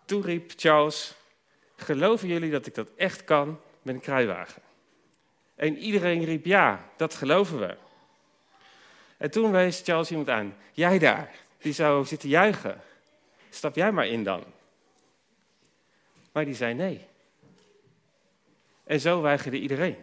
toen 0.05 0.23
riep 0.23 0.52
Charles, 0.57 1.14
geloven 1.76 2.29
jullie 2.29 2.50
dat 2.50 2.67
ik 2.67 2.75
dat 2.75 2.88
echt 2.97 3.25
kan 3.25 3.61
met 3.83 3.95
een 3.95 4.00
kruiwagen? 4.00 4.62
En 5.55 5.76
iedereen 5.76 6.25
riep 6.25 6.45
ja, 6.45 6.88
dat 6.97 7.14
geloven 7.14 7.59
we. 7.59 7.76
En 9.17 9.31
toen 9.31 9.50
wees 9.50 9.81
Charles 9.85 10.11
iemand 10.11 10.29
aan. 10.29 10.57
Jij 10.73 10.99
daar, 10.99 11.35
die 11.59 11.73
zou 11.73 12.05
zitten 12.05 12.29
juichen. 12.29 12.81
Stap 13.50 13.75
jij 13.75 13.93
maar 13.93 14.07
in 14.07 14.25
dan. 14.25 14.45
Maar 16.33 16.45
die 16.45 16.55
zei 16.55 16.75
nee. 16.75 17.07
En 18.85 19.00
zo 19.00 19.21
weigerde 19.21 19.59
iedereen. 19.59 19.97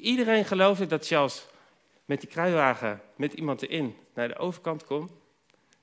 Iedereen 0.00 0.44
geloofde 0.44 0.86
dat 0.86 1.06
Charles 1.06 1.46
met 2.04 2.20
die 2.20 2.28
kruiwagen 2.28 3.02
met 3.16 3.32
iemand 3.32 3.62
erin 3.62 3.96
naar 4.14 4.28
de 4.28 4.36
overkant 4.36 4.84
kon, 4.84 5.10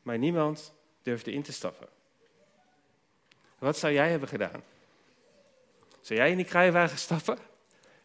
maar 0.01 0.17
niemand 0.17 0.73
durfde 1.01 1.31
in 1.31 1.41
te 1.41 1.51
stappen. 1.51 1.87
Wat 3.57 3.77
zou 3.77 3.93
jij 3.93 4.09
hebben 4.09 4.29
gedaan? 4.29 4.63
Zou 6.01 6.19
jij 6.19 6.31
in 6.31 6.37
die 6.37 6.45
kruiwagen 6.45 6.97
stappen? 6.97 7.37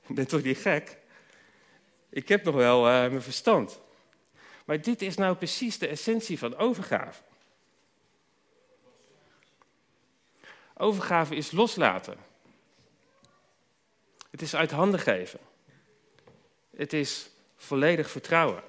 Ik 0.06 0.14
ben 0.14 0.26
toch 0.26 0.42
niet 0.42 0.58
gek? 0.58 0.98
Ik 2.08 2.28
heb 2.28 2.44
nog 2.44 2.54
wel 2.54 2.86
uh, 2.86 2.92
mijn 2.92 3.22
verstand. 3.22 3.80
Maar 4.64 4.80
dit 4.80 5.02
is 5.02 5.16
nou 5.16 5.36
precies 5.36 5.78
de 5.78 5.86
essentie 5.86 6.38
van 6.38 6.56
overgave. 6.56 7.22
Overgave 10.76 11.34
is 11.34 11.50
loslaten. 11.50 12.16
Het 14.30 14.42
is 14.42 14.54
uit 14.54 14.70
handen 14.70 15.00
geven. 15.00 15.40
Het 16.76 16.92
is 16.92 17.30
volledig 17.56 18.10
vertrouwen. 18.10 18.62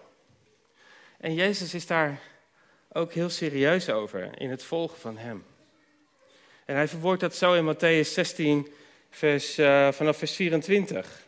En 1.17 1.33
Jezus 1.33 1.73
is 1.73 1.87
daar 1.87 2.19
ook 2.91 3.13
heel 3.13 3.29
serieus 3.29 3.89
over 3.89 4.29
in 4.41 4.49
het 4.49 4.63
volgen 4.63 4.99
van 4.99 5.17
Hem. 5.17 5.45
En 6.65 6.75
hij 6.75 6.87
verwoordt 6.87 7.21
dat 7.21 7.35
zo 7.35 7.53
in 7.53 7.75
Matthäus 7.75 8.07
16, 8.09 8.73
vers, 9.09 9.59
uh, 9.59 9.91
vanaf 9.91 10.17
vers 10.17 10.35
24. 10.35 11.21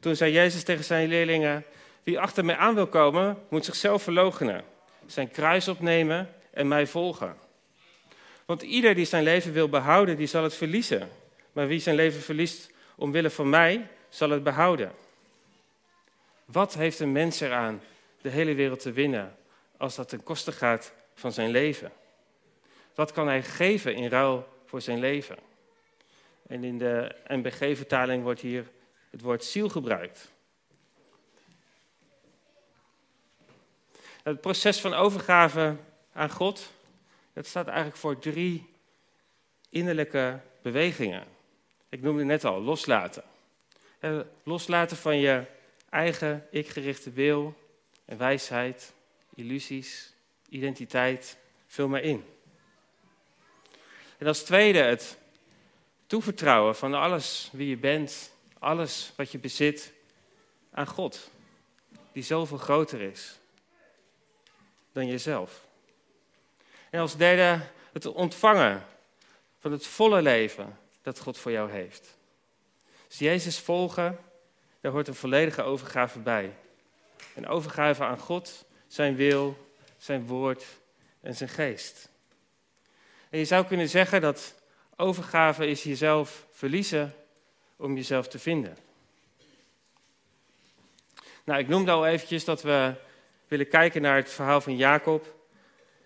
Toen 0.00 0.16
zei 0.16 0.32
Jezus 0.32 0.62
tegen 0.62 0.84
zijn 0.84 1.08
leerlingen: 1.08 1.64
Wie 2.02 2.20
achter 2.20 2.44
mij 2.44 2.56
aan 2.56 2.74
wil 2.74 2.86
komen, 2.86 3.38
moet 3.48 3.64
zichzelf 3.64 4.02
verloochenen, 4.02 4.64
zijn 5.06 5.30
kruis 5.30 5.68
opnemen 5.68 6.34
en 6.50 6.68
mij 6.68 6.86
volgen. 6.86 7.36
Want 8.44 8.62
ieder 8.62 8.94
die 8.94 9.04
zijn 9.04 9.22
leven 9.22 9.52
wil 9.52 9.68
behouden, 9.68 10.16
die 10.16 10.26
zal 10.26 10.42
het 10.42 10.54
verliezen. 10.54 11.08
Maar 11.52 11.66
wie 11.66 11.80
zijn 11.80 11.96
leven 11.96 12.20
verliest 12.20 12.70
omwille 12.96 13.30
van 13.30 13.50
mij, 13.50 13.86
zal 14.08 14.30
het 14.30 14.42
behouden. 14.42 14.92
Wat 16.52 16.74
heeft 16.74 16.98
een 16.98 17.12
mens 17.12 17.40
eraan 17.40 17.82
de 18.20 18.28
hele 18.28 18.54
wereld 18.54 18.80
te 18.80 18.92
winnen 18.92 19.36
als 19.76 19.94
dat 19.94 20.08
ten 20.08 20.22
koste 20.22 20.52
gaat 20.52 20.92
van 21.14 21.32
zijn 21.32 21.50
leven? 21.50 21.92
Wat 22.94 23.12
kan 23.12 23.26
hij 23.26 23.42
geven 23.42 23.94
in 23.94 24.08
ruil 24.08 24.48
voor 24.64 24.80
zijn 24.80 24.98
leven? 24.98 25.36
En 26.46 26.64
in 26.64 26.78
de 26.78 27.16
NBG-vertaling 27.26 28.22
wordt 28.22 28.40
hier 28.40 28.70
het 29.10 29.20
woord 29.20 29.44
ziel 29.44 29.68
gebruikt. 29.68 30.32
Het 34.22 34.40
proces 34.40 34.80
van 34.80 34.94
overgave 34.94 35.76
aan 36.12 36.30
God, 36.30 36.70
dat 37.32 37.46
staat 37.46 37.66
eigenlijk 37.66 37.96
voor 37.96 38.18
drie 38.18 38.70
innerlijke 39.70 40.40
bewegingen. 40.62 41.26
Ik 41.88 42.02
noemde 42.02 42.24
net 42.24 42.44
al, 42.44 42.60
loslaten. 42.60 43.24
Loslaten 44.42 44.96
van 44.96 45.18
je 45.18 45.56
eigen 45.90 46.46
ikgerichte 46.50 47.10
wil 47.10 47.54
en 48.04 48.18
wijsheid, 48.18 48.92
illusies, 49.34 50.12
identiteit, 50.48 51.38
vul 51.66 51.88
maar 51.88 52.02
in. 52.02 52.24
En 54.18 54.26
als 54.26 54.42
tweede 54.42 54.78
het 54.78 55.18
toevertrouwen 56.06 56.76
van 56.76 56.94
alles 56.94 57.48
wie 57.52 57.68
je 57.68 57.76
bent, 57.76 58.32
alles 58.58 59.12
wat 59.16 59.32
je 59.32 59.38
bezit 59.38 59.92
aan 60.70 60.86
God, 60.86 61.30
die 62.12 62.22
zoveel 62.22 62.58
groter 62.58 63.00
is 63.00 63.38
dan 64.92 65.06
jezelf. 65.06 65.66
En 66.90 67.00
als 67.00 67.16
derde 67.16 67.64
het 67.92 68.06
ontvangen 68.06 68.86
van 69.58 69.72
het 69.72 69.86
volle 69.86 70.22
leven 70.22 70.78
dat 71.02 71.18
God 71.18 71.38
voor 71.38 71.50
jou 71.50 71.70
heeft. 71.70 72.16
Dus 73.06 73.18
Jezus 73.18 73.58
volgen, 73.58 74.18
daar 74.80 74.92
hoort 74.92 75.08
een 75.08 75.14
volledige 75.14 75.62
overgave 75.62 76.18
bij. 76.18 76.54
Een 77.34 77.46
overgave 77.46 78.04
aan 78.04 78.18
God, 78.18 78.64
zijn 78.86 79.16
wil, 79.16 79.72
zijn 79.96 80.26
woord 80.26 80.64
en 81.20 81.34
zijn 81.34 81.48
geest. 81.48 82.08
En 83.30 83.38
je 83.38 83.44
zou 83.44 83.66
kunnen 83.66 83.88
zeggen 83.88 84.20
dat 84.20 84.54
overgave 84.96 85.66
is 85.66 85.82
jezelf 85.82 86.46
verliezen 86.50 87.14
om 87.76 87.94
jezelf 87.94 88.28
te 88.28 88.38
vinden. 88.38 88.76
Nou, 91.44 91.60
ik 91.60 91.68
noemde 91.68 91.90
al 91.90 92.06
eventjes 92.06 92.44
dat 92.44 92.62
we 92.62 92.94
willen 93.48 93.68
kijken 93.68 94.02
naar 94.02 94.16
het 94.16 94.30
verhaal 94.30 94.60
van 94.60 94.76
Jacob. 94.76 95.34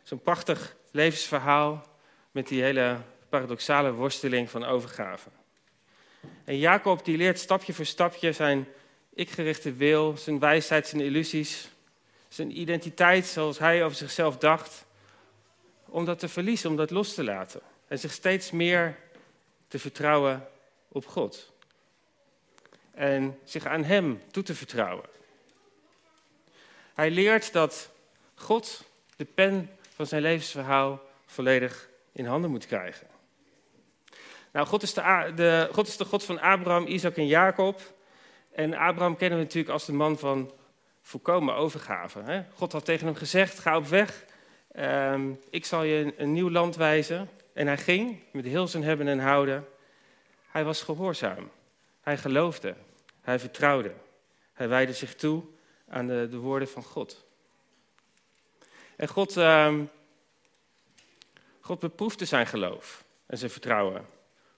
Zo'n 0.02 0.22
prachtig 0.22 0.76
levensverhaal 0.90 1.86
met 2.30 2.48
die 2.48 2.62
hele 2.62 2.96
paradoxale 3.28 3.92
worsteling 3.92 4.50
van 4.50 4.64
overgave. 4.64 5.28
En 6.44 6.58
Jacob 6.58 7.04
die 7.04 7.16
leert 7.16 7.38
stapje 7.38 7.72
voor 7.72 7.84
stapje 7.84 8.32
zijn 8.32 8.66
ikgerichte 9.14 9.72
wil, 9.72 10.16
zijn 10.16 10.38
wijsheid, 10.38 10.86
zijn 10.86 11.02
illusies, 11.02 11.68
zijn 12.28 12.58
identiteit 12.58 13.26
zoals 13.26 13.58
hij 13.58 13.84
over 13.84 13.96
zichzelf 13.96 14.36
dacht, 14.38 14.84
om 15.84 16.04
dat 16.04 16.18
te 16.18 16.28
verliezen, 16.28 16.70
om 16.70 16.76
dat 16.76 16.90
los 16.90 17.14
te 17.14 17.24
laten. 17.24 17.60
En 17.88 17.98
zich 17.98 18.12
steeds 18.12 18.50
meer 18.50 18.98
te 19.68 19.78
vertrouwen 19.78 20.48
op 20.88 21.06
God. 21.06 21.52
En 22.90 23.38
zich 23.44 23.66
aan 23.66 23.84
Hem 23.84 24.22
toe 24.30 24.42
te 24.42 24.54
vertrouwen. 24.54 25.08
Hij 26.94 27.10
leert 27.10 27.52
dat 27.52 27.90
God 28.34 28.84
de 29.16 29.24
pen 29.24 29.70
van 29.94 30.06
zijn 30.06 30.22
levensverhaal 30.22 31.02
volledig 31.26 31.88
in 32.12 32.26
handen 32.26 32.50
moet 32.50 32.66
krijgen. 32.66 33.11
Nou, 34.52 34.66
God 34.66 34.82
is 34.82 34.94
de, 34.94 35.32
de, 35.34 35.68
God 35.72 36.02
God 36.06 36.24
van 36.24 36.40
Abraham, 36.40 36.86
Isaac 36.86 37.16
en 37.16 37.26
Jacob. 37.26 37.80
En 38.52 38.74
Abraham 38.74 39.16
kennen 39.16 39.38
we 39.38 39.44
natuurlijk 39.44 39.72
als 39.72 39.86
de 39.86 39.92
man 39.92 40.18
van 40.18 40.52
volkomen 41.00 41.54
overgave. 41.54 42.20
Hè? 42.20 42.44
God 42.54 42.72
had 42.72 42.84
tegen 42.84 43.06
hem 43.06 43.14
gezegd, 43.14 43.58
ga 43.58 43.76
op 43.76 43.86
weg, 43.86 44.24
ehm, 44.72 45.32
ik 45.50 45.64
zal 45.64 45.82
je 45.82 46.14
een, 46.16 46.32
nieuw 46.32 46.50
land 46.50 46.76
wijzen. 46.76 47.28
En 47.52 47.66
hij 47.66 47.78
ging 47.78 48.18
met 48.32 48.44
heel 48.44 48.68
zijn 48.68 48.82
hebben 48.82 49.08
en 49.08 49.18
houden. 49.18 49.68
Hij 50.48 50.64
was 50.64 50.82
gehoorzaam. 50.82 51.50
Hij 52.00 52.18
geloofde. 52.18 52.74
Hij 53.20 53.38
vertrouwde. 53.38 53.92
Hij 54.52 54.68
wijde 54.68 54.92
zich 54.92 55.14
toe 55.14 55.42
aan 55.88 56.06
de, 56.06 56.28
de 56.30 56.36
woorden 56.36 56.68
van 56.68 56.82
God. 56.82 57.24
En 58.96 59.08
God, 59.08 59.36
ehm, 59.36 59.84
God 61.60 61.78
beproefde 61.78 62.24
zijn 62.24 62.46
geloof 62.46 63.04
en 63.26 63.38
zijn 63.38 63.50
vertrouwen. 63.50 64.06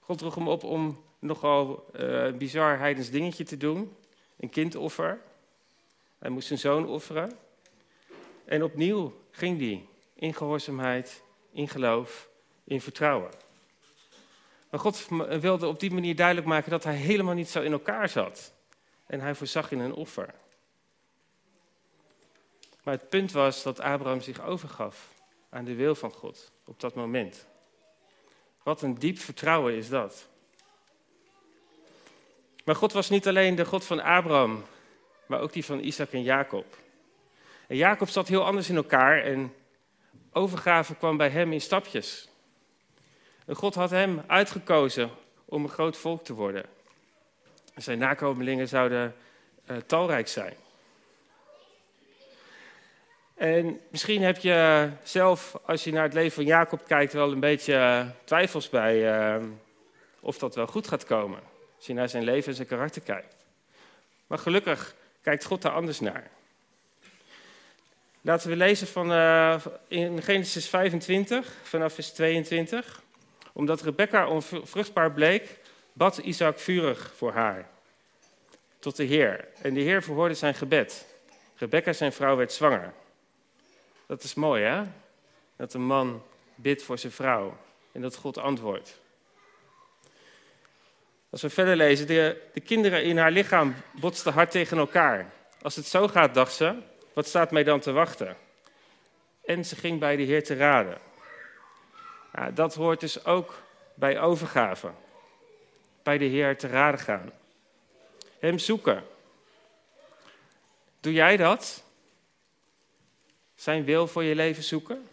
God 0.05 0.19
droeg 0.19 0.35
hem 0.35 0.49
op 0.49 0.65
om 0.65 1.05
nogal 1.19 1.87
een 1.93 2.39
bizar 2.39 2.79
heidens 2.79 3.11
dingetje 3.11 3.45
te 3.45 3.57
doen. 3.57 3.97
Een 4.37 4.51
kindoffer. 4.51 5.21
Hij 6.19 6.31
moest 6.31 6.47
zijn 6.47 6.59
zoon 6.59 6.87
offeren. 6.87 7.39
En 8.45 8.63
opnieuw 8.63 9.21
ging 9.31 9.59
hij 9.59 9.87
in 10.15 10.35
gehoorzaamheid, 10.35 11.23
in 11.53 11.69
geloof, 11.69 12.29
in 12.65 12.81
vertrouwen. 12.81 13.31
Maar 14.71 14.81
God 14.81 15.09
wilde 15.41 15.67
op 15.67 15.81
die 15.81 15.91
manier 15.91 16.17
duidelijk 16.17 16.47
maken 16.47 16.71
dat 16.71 16.85
hij 16.85 16.95
helemaal 16.95 17.35
niet 17.35 17.49
zo 17.49 17.63
in 17.63 17.73
elkaar 17.73 18.09
zat. 18.09 18.53
En 19.07 19.21
hij 19.21 19.35
voorzag 19.35 19.71
in 19.71 19.79
een 19.79 19.95
offer. 19.95 20.35
Maar 22.83 22.95
het 22.95 23.09
punt 23.09 23.33
was 23.33 23.63
dat 23.63 23.81
Abraham 23.81 24.21
zich 24.21 24.47
overgaf 24.47 25.13
aan 25.49 25.65
de 25.65 25.75
wil 25.75 25.95
van 25.95 26.13
God 26.13 26.53
op 26.65 26.81
dat 26.81 26.95
moment. 26.95 27.47
Wat 28.65 28.83
een 28.83 28.95
diep 28.95 29.19
vertrouwen 29.19 29.75
is 29.75 29.89
dat. 29.89 30.29
Maar 32.65 32.75
God 32.75 32.93
was 32.93 33.11
niet 33.11 33.29
alleen 33.29 33.55
de 33.55 33.65
God 33.65 33.85
van 33.85 34.01
Abraham, 34.03 34.65
maar 35.27 35.41
ook 35.41 35.53
die 35.53 35.65
van 35.65 35.81
Isaac 35.81 36.13
en 36.13 36.23
Jacob. 36.23 36.77
En 37.67 37.77
Jacob 37.77 38.09
zat 38.09 38.29
heel 38.29 38.45
anders 38.45 38.69
in 38.69 38.77
elkaar 38.77 39.23
en 39.23 39.55
overgave 40.33 40.95
kwam 40.95 41.17
bij 41.17 41.29
hem 41.29 41.53
in 41.53 41.61
stapjes. 41.61 42.29
En 43.47 43.55
God 43.55 43.75
had 43.75 43.91
hem 43.91 44.23
uitgekozen 44.27 45.11
om 45.45 45.63
een 45.63 45.71
groot 45.71 45.97
volk 45.97 46.25
te 46.25 46.33
worden. 46.33 46.67
Zijn 47.75 47.99
nakomelingen 47.99 48.69
zouden 48.69 49.15
uh, 49.67 49.77
talrijk 49.77 50.29
zijn. 50.29 50.55
En 53.35 53.81
misschien 53.91 54.23
heb 54.23 54.37
je 54.37 54.89
zelf, 55.03 55.57
als 55.65 55.85
je 55.85 55.93
naar 55.93 56.03
het 56.03 56.15
leven 56.15 56.33
van 56.33 56.45
Jacob 56.45 56.85
kijkt, 56.87 57.13
wel 57.13 57.33
een 57.33 57.41
beetje 57.41 57.75
eh, 57.75 58.07
twijfels 58.25 58.69
bij 58.69 59.25
uh, 59.37 59.45
of 60.21 60.39
dat 60.39 60.55
wel 60.55 60.67
goed 60.67 60.89
gaat 60.89 61.05
komen. 61.05 61.41
Als 61.77 61.87
je 61.87 61.95
naar 61.95 62.09
zijn 62.09 62.25
leven 62.25 62.49
en 62.49 62.55
zijn 62.55 62.69
karakter 62.69 63.03
kijkt. 63.03 63.37
Maar 64.27 64.39
gelukkig 64.39 64.95
kijkt 65.23 65.45
God 65.45 65.63
daar 65.63 65.73
anders 65.73 66.01
naar. 66.01 66.31
Laten 68.21 68.49
we 68.49 68.57
lezen 68.57 68.87
van, 68.87 69.13
uh, 69.13 69.57
in 69.89 70.23
Genesis 70.23 70.69
25, 70.69 71.53
vanaf 71.63 71.95
vers 71.95 72.11
22. 72.11 73.03
Omdat 73.53 73.83
Rebecca 73.83 74.29
onvruchtbaar 74.29 75.13
bleek, 75.13 75.59
bad 75.93 76.19
Isaac 76.19 76.59
vurig 76.59 77.13
voor 77.17 77.33
haar. 77.33 77.69
Tot 78.79 78.97
de 78.97 79.05
Heer. 79.05 79.49
En 79.63 79.75
de 79.75 79.81
Heer 79.81 80.03
verhoorde 80.03 80.35
zijn 80.35 80.55
gebed. 80.55 81.07
Rebecca, 81.57 81.93
zijn 81.93 82.13
vrouw, 82.13 82.37
werd 82.37 82.53
zwanger. 82.53 82.93
Dat 84.07 84.23
is 84.23 84.35
mooi, 84.35 84.63
hè? 84.63 84.83
Dat 85.57 85.75
een 85.75 85.87
man 85.87 86.23
bidt 86.55 86.83
voor 86.83 86.99
zijn 86.99 87.13
vrouw 87.13 87.57
en 87.93 88.01
dat 88.01 88.17
God 88.17 88.39
antwoordt. 88.39 89.01
Als 91.31 91.43
we 91.43 91.51
verder 91.51 91.77
lezen, 91.77 92.07
de, 92.07 92.43
de 92.53 92.61
kinderen 92.61 93.05
in 93.05 93.19
haar 93.19 93.31
lichaam 93.31 93.75
botsten 93.93 94.33
hard 94.33 94.51
tegen 94.51 94.79
elkaar. 94.79 95.33
Als 95.63 95.77
het 95.77 95.87
zo 95.87 96.09
gaat, 96.09 96.35
dacht 96.35 96.53
ze, 96.53 96.75
wat 97.13 97.27
staat 97.27 97.51
mij 97.51 97.65
dan 97.65 97.81
te 97.81 97.93
wachten? 97.93 98.37
En 99.45 99.65
ze 99.65 99.77
ging 99.77 100.01
bij 100.01 100.17
de 100.17 100.23
Heer 100.23 100.45
te 100.45 100.57
raden. 100.57 100.99
Ja, 102.33 102.51
dat 102.51 102.75
hoort 102.75 103.01
dus 103.01 103.25
ook 103.25 103.63
bij 103.95 104.21
overgave. 104.21 104.91
Bij 106.03 106.19
de 106.19 106.25
Heer 106.25 106.59
te 106.59 106.69
raden 106.69 107.01
gaan. 107.01 107.33
Hem 108.39 108.59
zoeken. 108.59 109.05
Doe 111.01 111.13
jij 111.13 111.37
dat? 111.37 111.84
Zijn 113.65 113.85
wil 113.85 114.07
voor 114.07 114.23
je 114.25 114.35
leven 114.35 114.63
zoeken? 114.63 115.09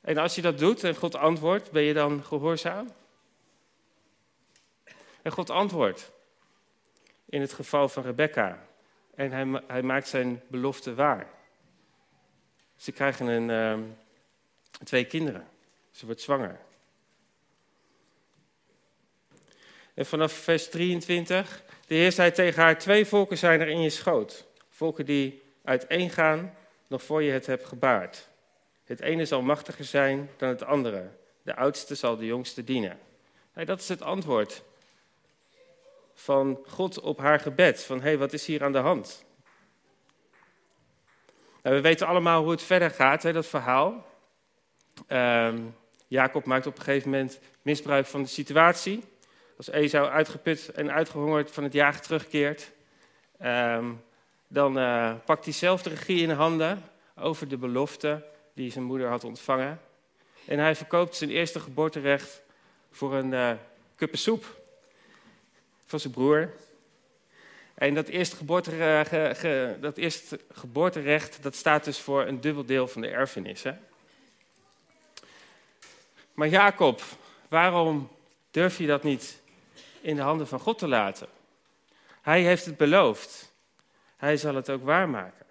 En 0.00 0.16
als 0.16 0.34
je 0.34 0.42
dat 0.42 0.58
doet 0.58 0.84
en 0.84 0.94
God 0.94 1.16
antwoordt, 1.16 1.70
ben 1.70 1.82
je 1.82 1.92
dan 1.92 2.24
gehoorzaam? 2.24 2.90
En 5.22 5.32
God 5.32 5.50
antwoordt. 5.50 6.10
In 7.24 7.40
het 7.40 7.52
geval 7.52 7.88
van 7.88 8.02
Rebecca. 8.02 8.66
En 9.14 9.32
hij, 9.32 9.62
hij 9.66 9.82
maakt 9.82 10.08
zijn 10.08 10.42
belofte 10.46 10.94
waar. 10.94 11.30
Ze 12.76 12.92
krijgen 12.92 13.26
een, 13.26 13.48
uh, 13.80 13.86
twee 14.84 15.04
kinderen. 15.04 15.48
Ze 15.90 16.06
wordt 16.06 16.20
zwanger. 16.20 16.60
En 19.94 20.06
vanaf 20.06 20.32
vers 20.32 20.68
23. 20.68 21.62
De 21.86 21.94
Heer 21.94 22.12
zei 22.12 22.32
tegen 22.32 22.62
haar: 22.62 22.78
Twee 22.78 23.04
volken 23.04 23.38
zijn 23.38 23.60
er 23.60 23.68
in 23.68 23.80
je 23.80 23.90
schoot. 23.90 24.46
Volken 24.68 25.06
die 25.06 25.42
uiteengaan 25.64 26.58
nog 26.90 27.02
voor 27.02 27.22
je 27.22 27.32
het 27.32 27.46
hebt 27.46 27.66
gebaard. 27.66 28.28
Het 28.84 29.00
ene 29.00 29.24
zal 29.24 29.42
machtiger 29.42 29.84
zijn 29.84 30.30
dan 30.36 30.48
het 30.48 30.64
andere. 30.64 31.10
De 31.42 31.56
oudste 31.56 31.94
zal 31.94 32.16
de 32.16 32.26
jongste 32.26 32.64
dienen. 32.64 32.98
Dat 33.64 33.80
is 33.80 33.88
het 33.88 34.02
antwoord 34.02 34.62
van 36.14 36.58
God 36.66 37.00
op 37.00 37.18
haar 37.18 37.40
gebed. 37.40 37.84
Van 37.84 37.96
hé, 37.96 38.02
hey, 38.02 38.18
wat 38.18 38.32
is 38.32 38.46
hier 38.46 38.64
aan 38.64 38.72
de 38.72 38.78
hand? 38.78 39.24
Nou, 41.62 41.76
we 41.76 41.80
weten 41.80 42.06
allemaal 42.06 42.42
hoe 42.42 42.50
het 42.50 42.62
verder 42.62 42.90
gaat, 42.90 43.22
hè, 43.22 43.32
dat 43.32 43.46
verhaal. 43.46 44.06
Uh, 45.08 45.54
Jacob 46.06 46.44
maakt 46.44 46.66
op 46.66 46.76
een 46.76 46.84
gegeven 46.84 47.10
moment 47.10 47.40
misbruik 47.62 48.06
van 48.06 48.22
de 48.22 48.28
situatie. 48.28 49.04
Als 49.56 49.70
Esau 49.70 50.08
uitgeput 50.08 50.68
en 50.68 50.92
uitgehongerd 50.92 51.50
van 51.50 51.64
het 51.64 51.72
jagen 51.72 52.02
terugkeert, 52.02 52.72
um, 53.42 54.02
dan 54.52 54.78
uh, 54.78 55.14
pakt 55.24 55.44
hij 55.44 55.54
zelf 55.54 55.82
de 55.82 55.90
regie 55.90 56.22
in 56.22 56.30
handen 56.30 56.84
over 57.16 57.48
de 57.48 57.56
belofte 57.56 58.24
die 58.54 58.72
zijn 58.72 58.84
moeder 58.84 59.08
had 59.08 59.24
ontvangen. 59.24 59.80
En 60.44 60.58
hij 60.58 60.76
verkoopt 60.76 61.16
zijn 61.16 61.30
eerste 61.30 61.60
geboorterecht 61.60 62.42
voor 62.90 63.14
een 63.14 63.32
uh, 63.32 63.52
kuppen 63.94 64.18
soep 64.18 64.60
van 65.86 66.00
zijn 66.00 66.12
broer. 66.12 66.52
En 67.74 67.94
dat 67.94 68.08
eerste, 68.08 68.36
geboorterecht, 68.36 69.42
dat 69.80 69.96
eerste 69.96 70.40
geboorterecht, 70.52 71.42
dat 71.42 71.54
staat 71.54 71.84
dus 71.84 71.98
voor 71.98 72.26
een 72.26 72.40
dubbel 72.40 72.64
deel 72.64 72.88
van 72.88 73.00
de 73.00 73.08
erfenis. 73.08 73.62
Hè? 73.62 73.72
Maar 76.34 76.48
Jacob, 76.48 77.02
waarom 77.48 78.08
durf 78.50 78.78
je 78.78 78.86
dat 78.86 79.02
niet 79.02 79.40
in 80.00 80.16
de 80.16 80.22
handen 80.22 80.48
van 80.48 80.60
God 80.60 80.78
te 80.78 80.88
laten? 80.88 81.26
Hij 82.22 82.42
heeft 82.42 82.64
het 82.64 82.76
beloofd. 82.76 83.49
Hij 84.20 84.36
zal 84.36 84.54
het 84.54 84.70
ook 84.70 84.84
waarmaken. 84.84 85.46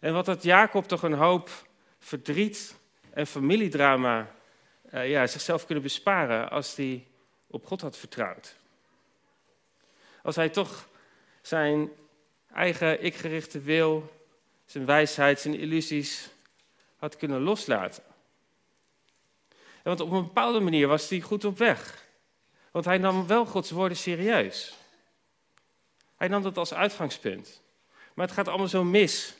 En 0.00 0.12
wat 0.12 0.26
had 0.26 0.42
Jacob 0.42 0.88
toch 0.88 1.02
een 1.02 1.12
hoop 1.12 1.50
verdriet 1.98 2.74
en 3.10 3.26
familiedrama 3.26 4.30
uh, 4.94 5.10
ja, 5.10 5.26
zichzelf 5.26 5.66
kunnen 5.66 5.84
besparen 5.84 6.50
als 6.50 6.76
hij 6.76 7.06
op 7.46 7.66
God 7.66 7.80
had 7.80 7.96
vertrouwd. 7.96 8.56
Als 10.22 10.36
hij 10.36 10.48
toch 10.48 10.88
zijn 11.40 11.90
eigen 12.52 13.02
ikgerichte 13.04 13.60
wil, 13.60 14.12
zijn 14.64 14.86
wijsheid, 14.86 15.40
zijn 15.40 15.58
illusies 15.58 16.30
had 16.96 17.16
kunnen 17.16 17.40
loslaten. 17.40 18.02
Want 19.82 20.00
op 20.00 20.10
een 20.10 20.22
bepaalde 20.24 20.60
manier 20.60 20.88
was 20.88 21.08
hij 21.08 21.20
goed 21.20 21.44
op 21.44 21.58
weg. 21.58 22.06
Want 22.70 22.84
hij 22.84 22.98
nam 22.98 23.26
wel 23.26 23.46
Gods 23.46 23.70
woorden 23.70 23.96
serieus. 23.96 24.77
Hij 26.18 26.28
nam 26.28 26.42
dat 26.42 26.56
als 26.56 26.74
uitgangspunt. 26.74 27.62
Maar 28.14 28.26
het 28.26 28.34
gaat 28.34 28.48
allemaal 28.48 28.68
zo 28.68 28.84
mis 28.84 29.34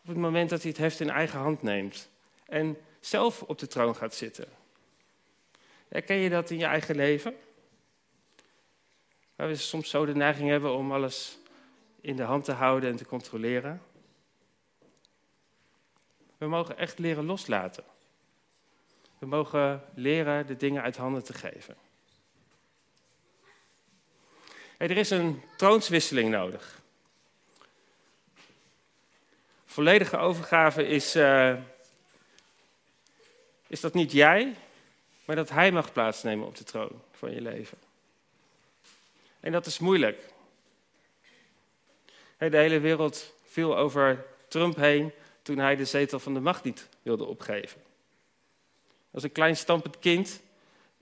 op 0.00 0.08
het 0.08 0.16
moment 0.16 0.50
dat 0.50 0.62
hij 0.62 0.70
het 0.70 0.80
heft 0.80 1.00
in 1.00 1.10
eigen 1.10 1.38
hand 1.38 1.62
neemt 1.62 2.08
en 2.46 2.76
zelf 3.00 3.42
op 3.42 3.58
de 3.58 3.66
troon 3.66 3.96
gaat 3.96 4.14
zitten. 4.14 4.48
Herken 5.88 6.16
je 6.16 6.30
dat 6.30 6.50
in 6.50 6.58
je 6.58 6.64
eigen 6.64 6.96
leven? 6.96 7.36
Waar 9.36 9.48
we 9.48 9.56
soms 9.56 9.90
zo 9.90 10.04
de 10.04 10.14
neiging 10.14 10.48
hebben 10.48 10.74
om 10.74 10.92
alles 10.92 11.38
in 12.00 12.16
de 12.16 12.22
hand 12.22 12.44
te 12.44 12.52
houden 12.52 12.90
en 12.90 12.96
te 12.96 13.06
controleren. 13.06 13.82
We 16.38 16.46
mogen 16.46 16.76
echt 16.78 16.98
leren 16.98 17.24
loslaten. 17.24 17.84
We 19.18 19.26
mogen 19.26 19.82
leren 19.94 20.46
de 20.46 20.56
dingen 20.56 20.82
uit 20.82 20.96
handen 20.96 21.24
te 21.24 21.32
geven. 21.32 21.76
Er 24.76 24.96
is 24.96 25.10
een 25.10 25.42
troonswisseling 25.56 26.30
nodig. 26.30 26.80
Volledige 29.64 30.16
overgave 30.16 30.86
is, 30.86 31.16
uh, 31.16 31.56
is 33.66 33.80
dat 33.80 33.94
niet 33.94 34.12
jij, 34.12 34.54
maar 35.24 35.36
dat 35.36 35.50
hij 35.50 35.72
mag 35.72 35.92
plaatsnemen 35.92 36.46
op 36.46 36.56
de 36.56 36.64
troon 36.64 37.02
van 37.12 37.34
je 37.34 37.40
leven. 37.40 37.78
En 39.40 39.52
dat 39.52 39.66
is 39.66 39.78
moeilijk. 39.78 40.22
De 42.38 42.56
hele 42.56 42.80
wereld 42.80 43.34
viel 43.44 43.76
over 43.76 44.26
Trump 44.48 44.76
heen 44.76 45.12
toen 45.42 45.58
hij 45.58 45.76
de 45.76 45.84
zetel 45.84 46.18
van 46.18 46.34
de 46.34 46.40
macht 46.40 46.64
niet 46.64 46.88
wilde 47.02 47.24
opgeven. 47.24 47.82
Als 49.10 49.22
een 49.22 49.32
klein 49.32 49.56
stampend 49.56 49.98
kind 49.98 50.40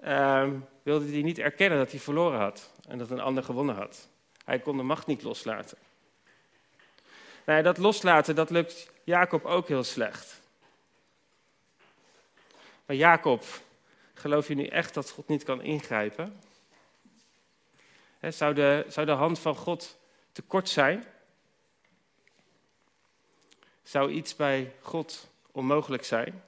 uh, 0.04 0.48
wilde 0.82 1.10
hij 1.10 1.22
niet 1.22 1.38
erkennen 1.38 1.78
dat 1.78 1.90
hij 1.90 2.00
verloren 2.00 2.38
had 2.38 2.72
en 2.88 2.98
dat 2.98 3.10
een 3.10 3.20
ander 3.20 3.44
gewonnen 3.44 3.74
had. 3.74 4.08
Hij 4.44 4.58
kon 4.58 4.76
de 4.76 4.82
macht 4.82 5.06
niet 5.06 5.22
loslaten. 5.22 5.78
Nou, 7.46 7.62
dat 7.62 7.78
loslaten, 7.78 8.34
dat 8.34 8.50
lukt 8.50 8.90
Jacob 9.04 9.44
ook 9.44 9.68
heel 9.68 9.84
slecht. 9.84 10.40
Maar 12.86 12.96
Jacob, 12.96 13.44
geloof 14.14 14.48
je 14.48 14.54
nu 14.54 14.66
echt 14.66 14.94
dat 14.94 15.10
God 15.10 15.28
niet 15.28 15.42
kan 15.42 15.62
ingrijpen? 15.62 16.40
zou, 18.20 18.54
de, 18.54 18.84
zou 18.88 19.06
de 19.06 19.12
hand 19.12 19.38
van 19.38 19.56
God 19.56 19.98
te 20.32 20.42
kort 20.42 20.68
zijn? 20.68 21.04
Zou 23.82 24.10
iets 24.10 24.36
bij 24.36 24.74
God 24.80 25.28
onmogelijk 25.50 26.04
zijn? 26.04 26.44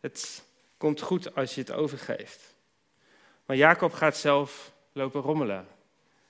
Het 0.00 0.44
komt 0.76 1.00
goed 1.00 1.34
als 1.34 1.54
je 1.54 1.60
het 1.60 1.72
overgeeft. 1.72 2.55
Maar 3.46 3.56
Jacob 3.56 3.92
gaat 3.92 4.16
zelf 4.16 4.72
lopen 4.92 5.20
rommelen. 5.20 5.66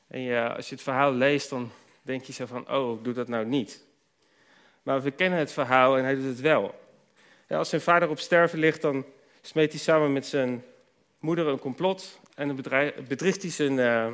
En 0.08 0.20
je, 0.20 0.54
als 0.54 0.68
je 0.68 0.74
het 0.74 0.84
verhaal 0.84 1.12
leest, 1.12 1.50
dan 1.50 1.70
denk 2.02 2.24
je 2.24 2.32
zo 2.32 2.46
van, 2.46 2.70
oh, 2.70 2.98
ik 2.98 3.04
doe 3.04 3.14
dat 3.14 3.28
nou 3.28 3.46
niet. 3.46 3.84
Maar 4.82 5.02
we 5.02 5.10
kennen 5.10 5.38
het 5.38 5.52
verhaal 5.52 5.98
en 5.98 6.04
hij 6.04 6.14
doet 6.14 6.24
het 6.24 6.40
wel. 6.40 6.80
als 7.48 7.68
zijn 7.68 7.80
vader 7.80 8.08
op 8.08 8.18
sterven 8.18 8.58
ligt, 8.58 8.82
dan 8.82 9.04
smeet 9.40 9.70
hij 9.72 9.80
samen 9.80 10.12
met 10.12 10.26
zijn 10.26 10.64
moeder 11.18 11.46
een 11.46 11.58
complot 11.58 12.20
en 12.34 12.46
dan 12.46 12.56
bedriegt 13.08 13.42
hij 13.42 13.50
zijn, 13.50 13.72
uh, 13.72 14.12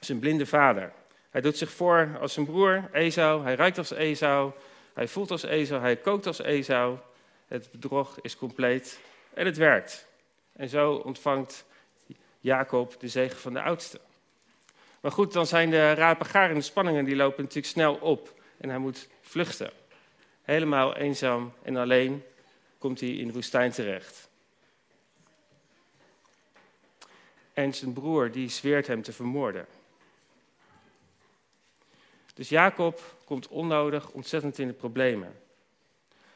zijn 0.00 0.18
blinde 0.18 0.46
vader. 0.46 0.92
Hij 1.30 1.40
doet 1.40 1.58
zich 1.58 1.70
voor 1.70 2.18
als 2.20 2.32
zijn 2.32 2.46
broer, 2.46 2.88
Esau. 2.92 3.42
Hij 3.42 3.54
ruikt 3.54 3.78
als 3.78 3.90
Esau. 3.90 4.52
Hij 4.94 5.08
voelt 5.08 5.30
als 5.30 5.42
Esau. 5.42 5.80
Hij 5.80 5.96
kookt 5.96 6.26
als 6.26 6.38
Esau. 6.38 6.98
Het 7.46 7.68
bedrog 7.72 8.20
is 8.20 8.36
compleet 8.36 9.00
en 9.34 9.46
het 9.46 9.56
werkt. 9.56 10.06
En 10.52 10.68
zo 10.68 10.92
ontvangt 10.94 11.64
Jacob 12.42 13.00
de 13.00 13.08
zegen 13.08 13.38
van 13.38 13.52
de 13.52 13.62
oudste. 13.62 14.00
Maar 15.00 15.12
goed, 15.12 15.32
dan 15.32 15.46
zijn 15.46 15.70
de 15.70 15.94
rapen 15.94 16.32
en 16.32 16.54
de 16.54 16.60
spanningen 16.60 17.04
die 17.04 17.16
lopen 17.16 17.42
natuurlijk 17.42 17.72
snel 17.72 17.94
op. 17.94 18.40
En 18.56 18.68
hij 18.68 18.78
moet 18.78 19.08
vluchten. 19.20 19.72
Helemaal 20.42 20.96
eenzaam 20.96 21.52
en 21.62 21.76
alleen 21.76 22.24
komt 22.78 23.00
hij 23.00 23.08
in 23.08 23.26
de 23.26 23.32
woestijn 23.32 23.70
terecht. 23.70 24.28
En 27.52 27.74
zijn 27.74 27.92
broer 27.92 28.30
die 28.30 28.48
zweert 28.48 28.86
hem 28.86 29.02
te 29.02 29.12
vermoorden. 29.12 29.66
Dus 32.34 32.48
Jacob 32.48 33.16
komt 33.24 33.48
onnodig 33.48 34.10
ontzettend 34.10 34.58
in 34.58 34.66
de 34.66 34.72
problemen. 34.72 35.40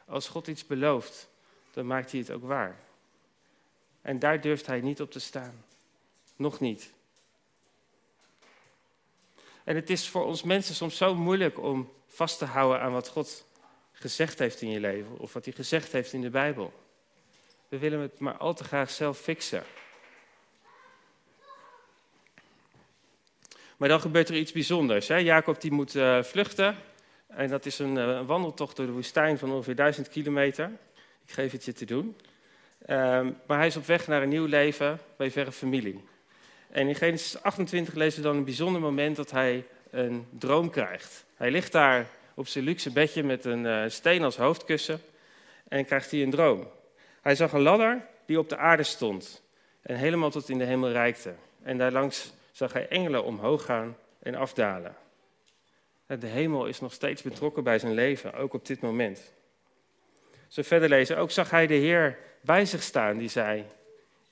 Als 0.04 0.28
God 0.28 0.46
iets 0.46 0.66
belooft, 0.66 1.28
dan 1.70 1.86
maakt 1.86 2.10
hij 2.10 2.20
het 2.20 2.30
ook 2.30 2.42
waar. 2.42 2.76
En 4.02 4.18
daar 4.18 4.40
durft 4.40 4.66
hij 4.66 4.80
niet 4.80 5.00
op 5.00 5.10
te 5.10 5.20
staan. 5.20 5.64
Nog 6.36 6.60
niet. 6.60 6.92
En 9.64 9.76
het 9.76 9.90
is 9.90 10.08
voor 10.08 10.24
ons 10.24 10.42
mensen 10.42 10.74
soms 10.74 10.96
zo 10.96 11.14
moeilijk 11.14 11.58
om 11.58 11.92
vast 12.06 12.38
te 12.38 12.44
houden 12.44 12.80
aan 12.80 12.92
wat 12.92 13.08
God 13.08 13.46
gezegd 13.92 14.38
heeft 14.38 14.60
in 14.60 14.70
je 14.70 14.80
leven 14.80 15.18
of 15.18 15.32
wat 15.32 15.44
hij 15.44 15.54
gezegd 15.54 15.92
heeft 15.92 16.12
in 16.12 16.20
de 16.20 16.30
Bijbel. 16.30 16.72
We 17.68 17.78
willen 17.78 18.00
het 18.00 18.18
maar 18.18 18.36
al 18.36 18.54
te 18.54 18.64
graag 18.64 18.90
zelf 18.90 19.18
fixen. 19.18 19.62
Maar 23.76 23.88
dan 23.88 24.00
gebeurt 24.00 24.28
er 24.28 24.36
iets 24.36 24.52
bijzonders. 24.52 25.08
Hè? 25.08 25.16
Jacob 25.16 25.60
die 25.60 25.72
moet 25.72 25.94
uh, 25.94 26.22
vluchten. 26.22 26.76
En 27.26 27.48
dat 27.48 27.66
is 27.66 27.78
een, 27.78 27.96
uh, 27.96 28.26
wandeltocht 28.26 28.76
door 28.76 28.86
de 28.86 28.92
woestijn 28.92 29.38
van 29.38 29.52
ongeveer 29.52 29.76
1000 29.76 30.08
kilometer. 30.08 30.70
Ik 31.26 31.30
geef 31.30 31.52
het 31.52 31.64
je 31.64 31.72
te 31.72 31.84
doen. 31.84 32.16
Um, 32.88 33.38
maar 33.46 33.58
hij 33.58 33.66
is 33.66 33.76
op 33.76 33.86
weg 33.86 34.06
naar 34.06 34.22
een 34.22 34.28
nieuw 34.28 34.46
leven 34.46 35.00
bij 35.16 35.30
verre 35.30 35.52
familie. 35.52 36.04
En 36.70 36.88
in 36.88 36.94
Genesis 36.94 37.42
28 37.42 37.94
lezen 37.94 38.22
we 38.22 38.28
dan 38.28 38.36
een 38.36 38.44
bijzonder 38.44 38.80
moment 38.80 39.16
dat 39.16 39.30
hij 39.30 39.64
een 39.90 40.26
droom 40.30 40.70
krijgt. 40.70 41.24
Hij 41.36 41.50
ligt 41.50 41.72
daar 41.72 42.06
op 42.34 42.48
zijn 42.48 42.64
luxe 42.64 42.90
bedje 42.90 43.22
met 43.22 43.44
een 43.44 43.64
uh, 43.64 43.84
steen 43.88 44.22
als 44.22 44.36
hoofdkussen 44.36 45.00
en 45.68 45.84
krijgt 45.84 46.10
hij 46.10 46.22
een 46.22 46.30
droom. 46.30 46.68
Hij 47.22 47.34
zag 47.34 47.52
een 47.52 47.60
ladder 47.60 48.06
die 48.26 48.38
op 48.38 48.48
de 48.48 48.56
aarde 48.56 48.82
stond 48.82 49.42
en 49.82 49.96
helemaal 49.96 50.30
tot 50.30 50.48
in 50.48 50.58
de 50.58 50.64
hemel 50.64 50.90
reikte. 50.90 51.34
En 51.62 51.78
daarlangs 51.78 52.32
zag 52.52 52.72
hij 52.72 52.88
engelen 52.88 53.24
omhoog 53.24 53.64
gaan 53.64 53.96
en 54.18 54.34
afdalen. 54.34 54.96
De 56.06 56.26
hemel 56.26 56.66
is 56.66 56.80
nog 56.80 56.92
steeds 56.92 57.22
betrokken 57.22 57.64
bij 57.64 57.78
zijn 57.78 57.94
leven, 57.94 58.34
ook 58.34 58.54
op 58.54 58.66
dit 58.66 58.80
moment. 58.80 59.32
Zo 60.48 60.62
verder 60.62 60.88
lezen, 60.88 61.18
ook 61.18 61.30
zag 61.30 61.50
hij 61.50 61.66
de 61.66 61.74
Heer 61.74 62.18
bij 62.40 62.64
zich 62.64 62.82
staan, 62.82 63.18
die 63.18 63.28
zei: 63.28 63.64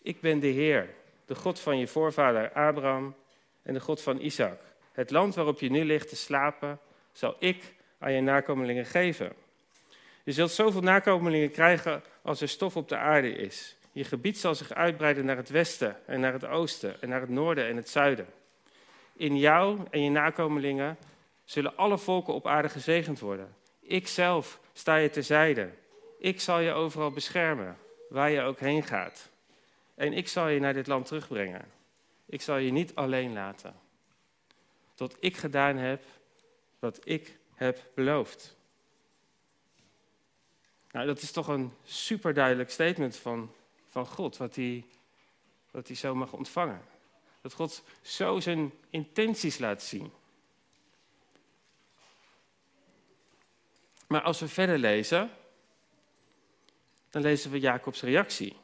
Ik 0.03 0.21
ben 0.21 0.41
de 0.41 0.47
Heer, 0.47 0.89
de 1.27 1.35
God 1.35 1.61
van 1.61 1.79
je 1.79 1.87
voorvader 1.87 2.53
Abraham 2.53 3.15
en 3.63 3.75
de 3.75 3.81
God 3.81 4.03
van 4.03 4.21
Isaac. 4.21 4.61
Het 4.93 5.11
land 5.11 5.35
waarop 5.35 5.61
je 5.61 5.71
nu 5.71 5.85
ligt 5.85 6.09
te 6.09 6.17
slapen, 6.17 6.79
zal 7.13 7.37
ik 7.39 7.75
aan 7.99 8.13
je 8.13 8.21
nakomelingen 8.21 8.87
geven. 8.87 9.33
Je 10.25 10.33
zult 10.33 10.51
zoveel 10.51 10.81
nakomelingen 10.81 11.51
krijgen 11.51 12.03
als 12.23 12.41
er 12.41 12.49
stof 12.49 12.77
op 12.77 12.89
de 12.89 12.97
aarde 12.97 13.33
is. 13.33 13.77
Je 13.93 14.05
gebied 14.05 14.39
zal 14.39 14.55
zich 14.55 14.73
uitbreiden 14.73 15.25
naar 15.25 15.37
het 15.37 15.49
westen 15.49 15.97
en 16.07 16.21
naar 16.21 16.33
het 16.33 16.47
oosten 16.47 17.03
en 17.03 17.09
naar 17.09 17.21
het 17.21 17.31
noorden 17.31 17.67
en 17.67 17.77
het 17.77 17.89
zuiden. 17.89 18.27
In 19.17 19.39
jou 19.39 19.81
en 19.91 20.03
je 20.03 20.11
nakomelingen 20.11 20.97
zullen 21.45 21.77
alle 21.77 21.99
volken 21.99 22.35
op 22.35 22.47
aarde 22.47 22.69
gezegend 22.69 23.21
worden. 23.21 23.55
Ik 23.81 24.09
zelf 24.09 24.61
sta 24.73 24.97
je 24.97 25.11
terzijde. 25.11 25.71
Ik 26.19 26.41
zal 26.41 26.59
je 26.59 26.73
overal 26.73 27.11
beschermen, 27.11 27.77
waar 28.09 28.31
je 28.31 28.41
ook 28.41 28.59
heen 28.59 28.83
gaat. 28.83 29.31
En 29.95 30.13
ik 30.13 30.29
zal 30.29 30.49
je 30.49 30.61
naar 30.61 30.75
dit 30.75 30.87
land 30.87 31.07
terugbrengen. 31.07 31.73
Ik 32.27 32.43
zal 32.43 32.57
je 32.57 32.71
niet 32.71 32.95
alleen 32.95 33.33
laten. 33.33 33.75
Tot 34.95 35.17
ik 35.21 35.37
gedaan 35.37 35.77
heb 35.77 36.05
wat 36.79 37.01
ik 37.05 37.39
heb 37.55 37.91
beloofd. 37.95 38.57
Nou, 40.91 41.07
dat 41.07 41.23
is 41.23 41.33
toch 41.33 41.49
een 41.49 41.73
superduidelijk 41.85 42.71
statement 42.71 43.17
van, 43.17 43.53
van 43.89 44.07
God, 44.07 44.37
wat 44.37 44.55
hij, 44.55 44.85
wat 45.71 45.87
hij 45.87 45.97
zo 45.97 46.15
mag 46.15 46.33
ontvangen. 46.33 46.83
Dat 47.41 47.53
God 47.53 47.83
zo 48.03 48.41
zijn 48.41 48.73
intenties 48.91 49.59
laat 49.59 49.83
zien. 49.83 50.13
Maar 54.07 54.23
als 54.23 54.41
we 54.41 54.49
verder 54.49 54.79
lezen, 54.79 55.31
dan 57.11 57.23
lezen 57.23 57.51
we 57.51 57.59
Jacobs 57.59 58.03
reactie. 58.03 58.57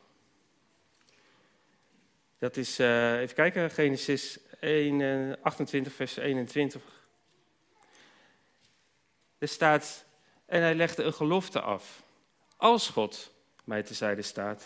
Dat 2.40 2.56
is, 2.56 2.80
uh, 2.80 3.20
even 3.20 3.34
kijken, 3.34 3.70
Genesis 3.70 4.38
1, 4.60 5.42
28, 5.42 5.92
vers 5.92 6.16
21. 6.16 6.82
Er 9.38 9.48
staat, 9.48 10.04
en 10.46 10.60
hij 10.62 10.74
legde 10.74 11.02
een 11.02 11.12
gelofte 11.12 11.60
af. 11.60 12.02
Als 12.56 12.88
God 12.88 13.32
mij 13.64 13.82
tezijde 13.82 14.22
staat 14.22 14.64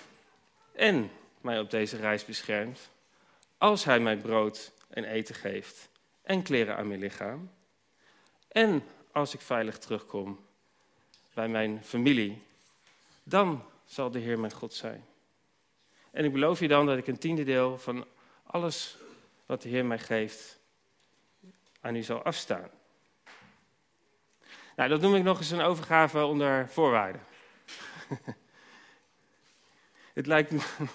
en 0.73 1.11
mij 1.41 1.61
op 1.61 1.71
deze 1.71 1.97
reis 1.97 2.25
beschermt, 2.25 2.91
als 3.59 3.85
hij 3.85 4.01
mij 4.01 4.17
brood 4.17 4.73
en 4.89 5.05
eten 5.05 5.35
geeft 5.35 5.89
en 6.23 6.43
kleren 6.43 6.77
aan 6.77 6.89
mijn 6.89 7.01
lichaam, 7.01 7.51
en 8.49 8.85
als 9.13 9.35
ik 9.35 9.41
veilig 9.41 9.79
terugkom 9.79 10.47
bij 11.33 11.49
mijn 11.49 11.85
familie, 11.85 12.43
dan 13.23 13.65
zal 13.85 14.11
de 14.11 14.19
Heer 14.19 14.39
mijn 14.39 14.53
God 14.53 14.75
zijn. 14.75 15.05
En 16.15 16.25
ik 16.25 16.33
beloof 16.33 16.61
je 16.61 16.69
dan 16.69 16.87
dat 16.87 16.99
ik 16.99 17.07
een 17.07 17.19
tiende 17.19 17.45
deel 17.45 17.79
van 17.79 18.07
alles 18.47 18.97
wat 19.47 19.63
de 19.63 19.69
Heer 19.69 19.85
mij 19.85 19.99
geeft 19.99 20.61
aan 21.81 21.97
u 21.97 22.03
zal 22.03 22.23
afstaan. 22.23 22.71
Nou, 24.77 24.89
dat 24.89 25.01
noem 25.01 25.15
ik 25.15 25.23
nog 25.23 25.39
eens 25.39 25.51
een 25.51 25.61
overgave 25.61 26.25
onder 26.25 26.69
voorwaarden. 26.69 27.23
het 30.15 30.27
lijkt 30.27 30.53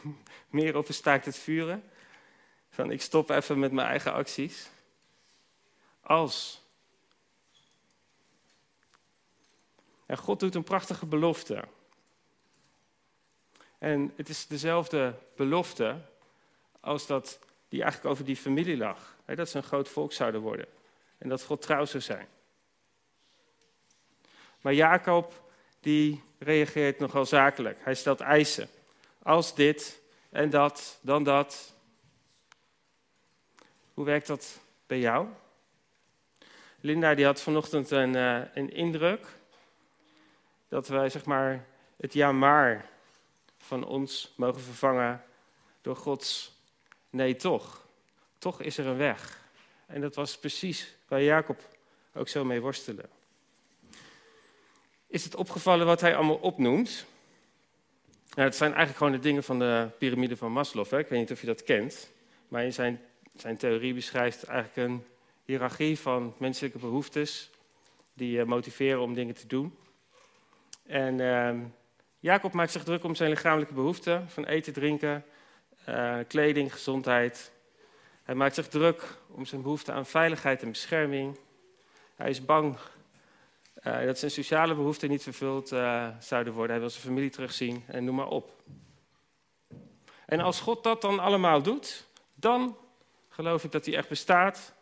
meer 0.49 0.77
op 0.77 0.87
een 0.87 0.93
staakt 0.93 1.25
het 1.25 1.37
vuren. 1.37 1.83
Van 2.69 2.91
ik 2.91 3.01
stop 3.01 3.29
even 3.29 3.59
met 3.59 3.71
mijn 3.71 3.87
eigen 3.87 4.13
acties. 4.13 4.69
Als. 6.01 6.63
En 10.05 10.17
God 10.17 10.39
doet 10.39 10.55
een 10.55 10.63
prachtige 10.63 11.05
belofte. 11.05 11.63
En 13.79 14.13
het 14.15 14.29
is 14.29 14.47
dezelfde 14.47 15.13
belofte 15.35 16.01
als 16.79 17.07
dat 17.07 17.39
die 17.69 17.81
eigenlijk 17.81 18.11
over 18.11 18.25
die 18.25 18.35
familie 18.35 18.77
lag. 18.77 19.15
Dat 19.25 19.49
ze 19.49 19.57
een 19.57 19.63
groot 19.63 19.89
volk 19.89 20.13
zouden 20.13 20.41
worden. 20.41 20.65
En 21.17 21.29
dat 21.29 21.43
God 21.43 21.61
trouw 21.61 21.85
zou 21.85 22.03
zijn. 22.03 22.27
Maar 24.61 24.73
Jacob, 24.73 25.49
die 25.79 26.23
reageert 26.39 26.99
nogal 26.99 27.25
zakelijk. 27.25 27.77
Hij 27.81 27.95
stelt 27.95 28.19
eisen. 28.19 28.69
Als 29.23 29.55
dit 29.55 30.01
en 30.29 30.49
dat, 30.49 30.99
dan 31.01 31.23
dat. 31.23 31.73
Hoe 33.93 34.05
werkt 34.05 34.27
dat 34.27 34.59
bij 34.87 34.99
jou? 34.99 35.27
Linda 36.79 37.15
die 37.15 37.25
had 37.25 37.41
vanochtend 37.41 37.91
een, 37.91 38.15
uh, 38.15 38.41
een 38.53 38.73
indruk 38.73 39.27
dat 40.67 40.87
wij 40.87 41.09
zeg 41.09 41.25
maar, 41.25 41.65
het 41.97 42.13
ja 42.13 42.31
maar 42.31 42.89
van 43.59 43.85
ons 43.85 44.33
mogen 44.35 44.61
vervangen 44.61 45.23
door 45.81 45.95
Gods 45.95 46.57
nee 47.09 47.35
toch. 47.35 47.87
Toch 48.37 48.61
is 48.61 48.77
er 48.77 48.85
een 48.85 48.97
weg. 48.97 49.47
En 49.85 50.01
dat 50.01 50.15
was 50.15 50.37
precies 50.37 50.95
waar 51.07 51.23
Jacob 51.23 51.61
ook 52.13 52.27
zo 52.27 52.45
mee 52.45 52.61
worstelde. 52.61 53.03
Is 55.07 55.23
het 55.23 55.35
opgevallen 55.35 55.85
wat 55.85 56.01
hij 56.01 56.15
allemaal 56.15 56.35
opnoemt? 56.35 57.05
Nou, 58.35 58.47
het 58.47 58.55
zijn 58.55 58.69
eigenlijk 58.69 58.97
gewoon 58.97 59.13
de 59.13 59.27
dingen 59.27 59.43
van 59.43 59.59
de 59.59 59.89
piramide 59.97 60.37
van 60.37 60.51
Maslow. 60.51 60.89
Hè? 60.89 60.99
Ik 60.99 61.07
weet 61.07 61.19
niet 61.19 61.31
of 61.31 61.41
je 61.41 61.47
dat 61.47 61.63
kent. 61.63 62.11
Maar 62.47 62.63
in 62.63 62.73
zijn, 62.73 63.01
zijn 63.35 63.57
theorie 63.57 63.93
beschrijft 63.93 64.43
eigenlijk 64.43 64.89
een 64.89 65.05
hiërarchie 65.45 65.99
van 65.99 66.35
menselijke 66.37 66.77
behoeftes 66.77 67.49
die 68.13 68.31
je 68.31 68.45
motiveren 68.45 69.01
om 69.01 69.13
dingen 69.13 69.35
te 69.35 69.47
doen. 69.47 69.77
En 70.85 71.19
uh, 71.19 71.55
Jacob 72.19 72.53
maakt 72.53 72.71
zich 72.71 72.83
druk 72.83 73.03
om 73.03 73.15
zijn 73.15 73.29
lichamelijke 73.29 73.73
behoeften, 73.73 74.29
van 74.29 74.45
eten, 74.45 74.73
drinken, 74.73 75.25
uh, 75.89 76.17
kleding, 76.27 76.73
gezondheid. 76.73 77.51
Hij 78.23 78.35
maakt 78.35 78.55
zich 78.55 78.67
druk 78.67 79.17
om 79.27 79.45
zijn 79.45 79.61
behoefte 79.61 79.91
aan 79.91 80.05
veiligheid 80.05 80.61
en 80.61 80.69
bescherming. 80.69 81.39
Hij 82.15 82.29
is 82.29 82.45
bang 82.45 82.77
uh, 83.83 84.05
dat 84.05 84.19
zijn 84.19 84.31
sociale 84.31 84.75
behoeften 84.75 85.09
niet 85.09 85.23
vervuld 85.23 85.71
uh, 85.71 86.07
zouden 86.19 86.53
worden. 86.53 86.71
Hij 86.71 86.79
wil 86.79 86.89
zijn 86.89 87.03
familie 87.03 87.29
terugzien 87.29 87.83
en 87.87 88.03
noem 88.03 88.15
maar 88.15 88.27
op. 88.27 88.51
En 90.25 90.39
als 90.39 90.59
God 90.59 90.83
dat 90.83 91.01
dan 91.01 91.19
allemaal 91.19 91.61
doet, 91.61 92.07
dan 92.35 92.77
geloof 93.29 93.63
ik 93.63 93.71
dat 93.71 93.85
hij 93.85 93.95
echt 93.95 94.09
bestaat. 94.09 94.73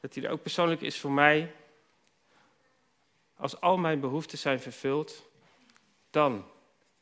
Dat 0.00 0.14
hij 0.14 0.24
er 0.24 0.30
ook 0.30 0.42
persoonlijk 0.42 0.80
is 0.80 1.00
voor 1.00 1.12
mij. 1.12 1.54
Als 3.36 3.60
al 3.60 3.76
mijn 3.76 4.00
behoeften 4.00 4.38
zijn 4.38 4.60
vervuld, 4.60 5.26
dan 6.10 6.44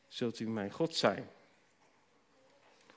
zult 0.09 0.41
u 0.41 0.49
mijn 0.49 0.71
God 0.71 0.97
zijn. 0.97 1.29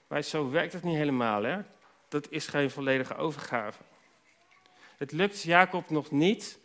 Maar 0.08 0.22
zo 0.22 0.50
werkt 0.50 0.74
het 0.74 0.84
niet 0.84 0.95
helemaal, 0.95 1.43
hè? 1.43 1.62
Dat 2.08 2.30
is 2.30 2.48
geen 2.48 2.72
volledige 2.72 3.15
overgave. 3.15 3.82
Het 4.98 5.12
lukt 5.12 5.41
Jacob 5.41 5.89
nog 5.89 6.12
niet 6.12 6.60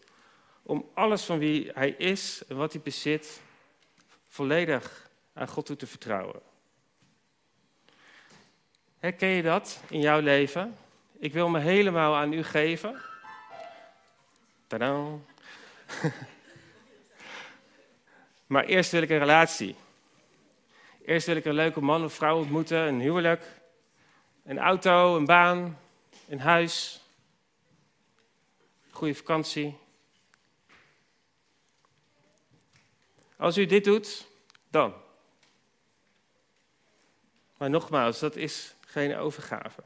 om 0.62 0.90
alles 0.94 1.24
van 1.24 1.38
wie 1.38 1.70
hij 1.74 1.90
is 1.90 2.42
en 2.48 2.56
wat 2.56 2.72
hij 2.72 2.82
bezit 2.82 3.40
volledig 4.28 5.10
aan 5.32 5.48
God 5.48 5.66
toe 5.66 5.76
te 5.76 5.86
vertrouwen. 5.86 6.40
Herken 8.98 9.28
je 9.28 9.42
dat 9.42 9.80
in 9.88 10.00
jouw 10.00 10.20
leven? 10.20 10.76
Ik 11.18 11.32
wil 11.32 11.48
me 11.48 11.58
helemaal 11.58 12.16
aan 12.16 12.32
u 12.32 12.42
geven. 12.42 13.00
Tadaa. 14.66 15.18
maar 18.52 18.64
eerst 18.64 18.90
wil 18.90 19.02
ik 19.02 19.10
een 19.10 19.18
relatie. 19.18 19.76
Eerst 21.04 21.26
wil 21.26 21.36
ik 21.36 21.44
een 21.44 21.54
leuke 21.54 21.80
man 21.80 22.04
of 22.04 22.14
vrouw 22.14 22.38
ontmoeten, 22.38 22.78
een 22.78 23.00
huwelijk, 23.00 23.60
een 24.44 24.58
auto, 24.58 25.16
een 25.16 25.24
baan, 25.24 25.78
een 26.28 26.40
huis. 26.40 27.00
goede 28.90 29.14
vakantie. 29.14 29.78
Als 33.36 33.58
u 33.58 33.66
dit 33.66 33.84
doet, 33.84 34.26
dan. 34.68 34.94
Maar 37.56 37.70
nogmaals, 37.70 38.18
dat 38.18 38.36
is 38.36 38.74
geen 38.80 39.16
overgave. 39.16 39.82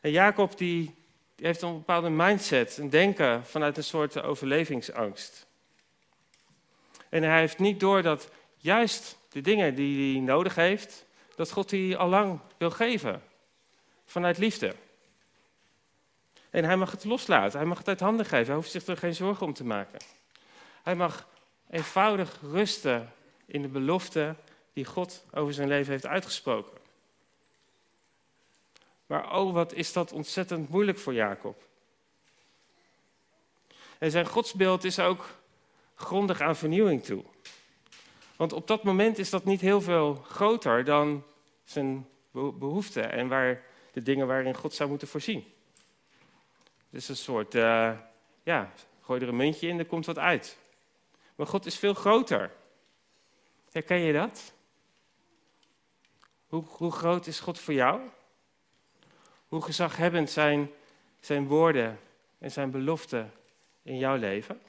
En 0.00 0.10
Jacob 0.10 0.58
die, 0.58 0.94
die 1.34 1.46
heeft 1.46 1.62
een 1.62 1.72
bepaalde 1.72 2.10
mindset, 2.10 2.76
een 2.76 2.90
denken 2.90 3.46
vanuit 3.46 3.76
een 3.76 3.84
soort 3.84 4.22
overlevingsangst. 4.22 5.46
En 7.08 7.22
hij 7.22 7.40
heeft 7.40 7.58
niet 7.58 7.80
door 7.80 8.02
dat 8.02 8.30
juist 8.56 9.22
de 9.34 9.40
dingen 9.40 9.74
die 9.74 10.12
hij 10.12 10.22
nodig 10.22 10.54
heeft, 10.54 11.04
dat 11.34 11.50
God 11.50 11.68
die 11.68 11.96
al 11.96 12.08
lang 12.08 12.40
wil 12.56 12.70
geven. 12.70 13.22
Vanuit 14.04 14.38
liefde. 14.38 14.74
En 16.50 16.64
hij 16.64 16.76
mag 16.76 16.90
het 16.90 17.04
loslaten, 17.04 17.58
hij 17.58 17.68
mag 17.68 17.78
het 17.78 17.88
uit 17.88 18.00
handen 18.00 18.26
geven, 18.26 18.46
hij 18.46 18.54
hoeft 18.54 18.70
zich 18.70 18.86
er 18.86 18.96
geen 18.96 19.14
zorgen 19.14 19.46
om 19.46 19.52
te 19.52 19.64
maken. 19.64 19.98
Hij 20.82 20.94
mag 20.94 21.28
eenvoudig 21.70 22.38
rusten 22.42 23.12
in 23.46 23.62
de 23.62 23.68
belofte 23.68 24.34
die 24.72 24.84
God 24.84 25.24
over 25.32 25.54
zijn 25.54 25.68
leven 25.68 25.92
heeft 25.92 26.06
uitgesproken. 26.06 26.78
Maar 29.06 29.36
oh, 29.36 29.52
wat 29.52 29.72
is 29.72 29.92
dat 29.92 30.12
ontzettend 30.12 30.68
moeilijk 30.68 30.98
voor 30.98 31.14
Jacob. 31.14 31.62
En 33.98 34.10
zijn 34.10 34.26
godsbeeld 34.26 34.84
is 34.84 34.98
ook 34.98 35.26
grondig 35.94 36.40
aan 36.40 36.56
vernieuwing 36.56 37.04
toe. 37.04 37.24
Want 38.36 38.52
op 38.52 38.66
dat 38.66 38.82
moment 38.82 39.18
is 39.18 39.30
dat 39.30 39.44
niet 39.44 39.60
heel 39.60 39.80
veel 39.80 40.14
groter 40.14 40.84
dan 40.84 41.24
zijn 41.64 42.08
behoeften 42.30 43.12
en 43.12 43.28
waar, 43.28 43.62
de 43.92 44.02
dingen 44.02 44.26
waarin 44.26 44.54
God 44.54 44.74
zou 44.74 44.88
moeten 44.88 45.08
voorzien. 45.08 45.44
Het 46.90 47.02
is 47.02 47.08
een 47.08 47.16
soort, 47.16 47.54
uh, 47.54 47.98
ja, 48.42 48.72
gooi 49.00 49.20
er 49.20 49.28
een 49.28 49.36
muntje 49.36 49.68
in, 49.68 49.78
er 49.78 49.86
komt 49.86 50.06
wat 50.06 50.18
uit. 50.18 50.58
Maar 51.34 51.46
God 51.46 51.66
is 51.66 51.78
veel 51.78 51.94
groter. 51.94 52.52
Herken 53.72 53.98
je 53.98 54.12
dat? 54.12 54.52
Hoe, 56.46 56.64
hoe 56.68 56.92
groot 56.92 57.26
is 57.26 57.40
God 57.40 57.58
voor 57.58 57.74
jou? 57.74 58.00
Hoe 59.48 59.62
gezaghebbend 59.62 60.30
zijn 60.30 60.70
zijn 61.20 61.46
woorden 61.46 61.98
en 62.38 62.50
zijn 62.50 62.70
beloften 62.70 63.32
in 63.82 63.98
jouw 63.98 64.16
leven? 64.16 64.60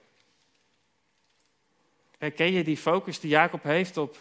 Herken 2.25 2.51
je 2.51 2.63
die 2.63 2.77
focus 2.77 3.19
die 3.19 3.29
Jacob 3.29 3.63
heeft 3.63 3.97
op 3.97 4.17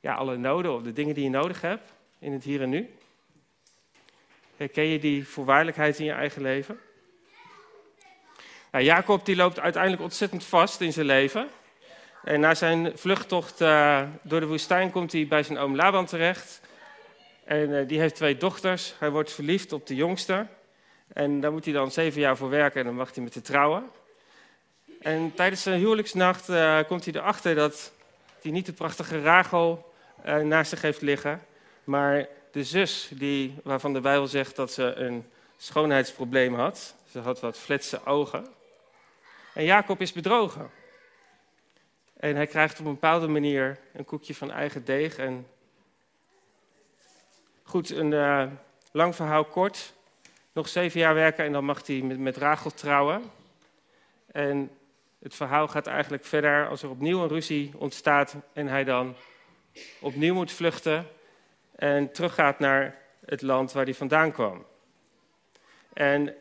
ja, 0.00 0.14
alle 0.14 0.36
noden, 0.36 0.74
of 0.74 0.82
de 0.82 0.92
dingen 0.92 1.14
die 1.14 1.24
je 1.24 1.30
nodig 1.30 1.60
hebt 1.60 1.92
in 2.18 2.32
het 2.32 2.44
hier 2.44 2.62
en 2.62 2.68
nu? 2.68 2.94
Herken 4.56 4.84
je 4.84 4.98
die 4.98 5.28
voorwaardelijkheid 5.28 5.98
in 5.98 6.04
je 6.04 6.12
eigen 6.12 6.42
leven? 6.42 6.80
Nou, 8.70 8.84
Jacob 8.84 9.24
die 9.24 9.36
loopt 9.36 9.60
uiteindelijk 9.60 10.02
ontzettend 10.02 10.44
vast 10.44 10.80
in 10.80 10.92
zijn 10.92 11.06
leven. 11.06 11.48
En 12.24 12.40
na 12.40 12.54
zijn 12.54 12.98
vluchttocht 12.98 13.60
uh, 13.60 14.02
door 14.22 14.40
de 14.40 14.46
woestijn 14.46 14.90
komt 14.90 15.12
hij 15.12 15.26
bij 15.26 15.42
zijn 15.42 15.58
oom 15.58 15.76
Laban 15.76 16.06
terecht. 16.06 16.60
En 17.44 17.70
uh, 17.70 17.88
die 17.88 18.00
heeft 18.00 18.14
twee 18.14 18.36
dochters. 18.36 18.94
Hij 18.98 19.10
wordt 19.10 19.32
verliefd 19.32 19.72
op 19.72 19.86
de 19.86 19.94
jongste. 19.94 20.46
En 21.12 21.40
daar 21.40 21.52
moet 21.52 21.64
hij 21.64 21.74
dan 21.74 21.90
zeven 21.90 22.20
jaar 22.20 22.36
voor 22.36 22.50
werken 22.50 22.80
en 22.80 22.86
dan 22.86 22.94
mag 22.94 23.14
hij 23.14 23.24
met 23.24 23.34
haar 23.34 23.42
trouwen. 23.42 23.90
En 25.02 25.34
tijdens 25.34 25.62
zijn 25.62 25.78
huwelijksnacht 25.78 26.48
uh, 26.48 26.80
komt 26.86 27.04
hij 27.04 27.14
erachter 27.14 27.54
dat 27.54 27.92
hij 28.42 28.50
niet 28.50 28.66
de 28.66 28.72
prachtige 28.72 29.22
Rachel 29.22 29.92
naast 30.24 30.70
zich 30.70 30.82
heeft 30.82 31.00
liggen. 31.00 31.42
Maar 31.84 32.28
de 32.52 32.64
zus 32.64 33.10
die, 33.14 33.54
waarvan 33.62 33.92
de 33.92 34.00
Bijbel 34.00 34.26
zegt 34.26 34.56
dat 34.56 34.72
ze 34.72 34.82
een 34.94 35.26
schoonheidsprobleem 35.56 36.54
had. 36.54 36.94
Ze 37.10 37.18
had 37.18 37.40
wat 37.40 37.58
fletse 37.58 38.04
ogen. 38.04 38.46
En 39.54 39.64
Jacob 39.64 40.00
is 40.00 40.12
bedrogen. 40.12 40.70
En 42.16 42.36
hij 42.36 42.46
krijgt 42.46 42.80
op 42.80 42.86
een 42.86 42.92
bepaalde 42.92 43.26
manier 43.26 43.78
een 43.92 44.04
koekje 44.04 44.34
van 44.34 44.50
eigen 44.50 44.84
deeg. 44.84 45.16
En 45.16 45.46
goed, 47.62 47.90
een 47.90 48.10
uh, 48.10 48.46
lang 48.92 49.14
verhaal 49.14 49.44
kort. 49.44 49.92
Nog 50.52 50.68
zeven 50.68 51.00
jaar 51.00 51.14
werken 51.14 51.44
en 51.44 51.52
dan 51.52 51.64
mag 51.64 51.86
hij 51.86 52.00
met, 52.00 52.18
met 52.18 52.36
Rachel 52.36 52.70
trouwen. 52.70 53.22
En 54.26 54.70
het 55.22 55.34
verhaal 55.34 55.68
gaat 55.68 55.86
eigenlijk 55.86 56.24
verder 56.24 56.68
als 56.68 56.82
er 56.82 56.90
opnieuw 56.90 57.22
een 57.22 57.28
ruzie 57.28 57.72
ontstaat 57.76 58.36
en 58.52 58.66
hij 58.66 58.84
dan 58.84 59.14
opnieuw 60.00 60.34
moet 60.34 60.52
vluchten 60.52 61.06
en 61.76 62.12
teruggaat 62.12 62.58
naar 62.58 62.98
het 63.24 63.42
land 63.42 63.72
waar 63.72 63.84
hij 63.84 63.94
vandaan 63.94 64.32
kwam. 64.32 64.64
En 65.92 66.34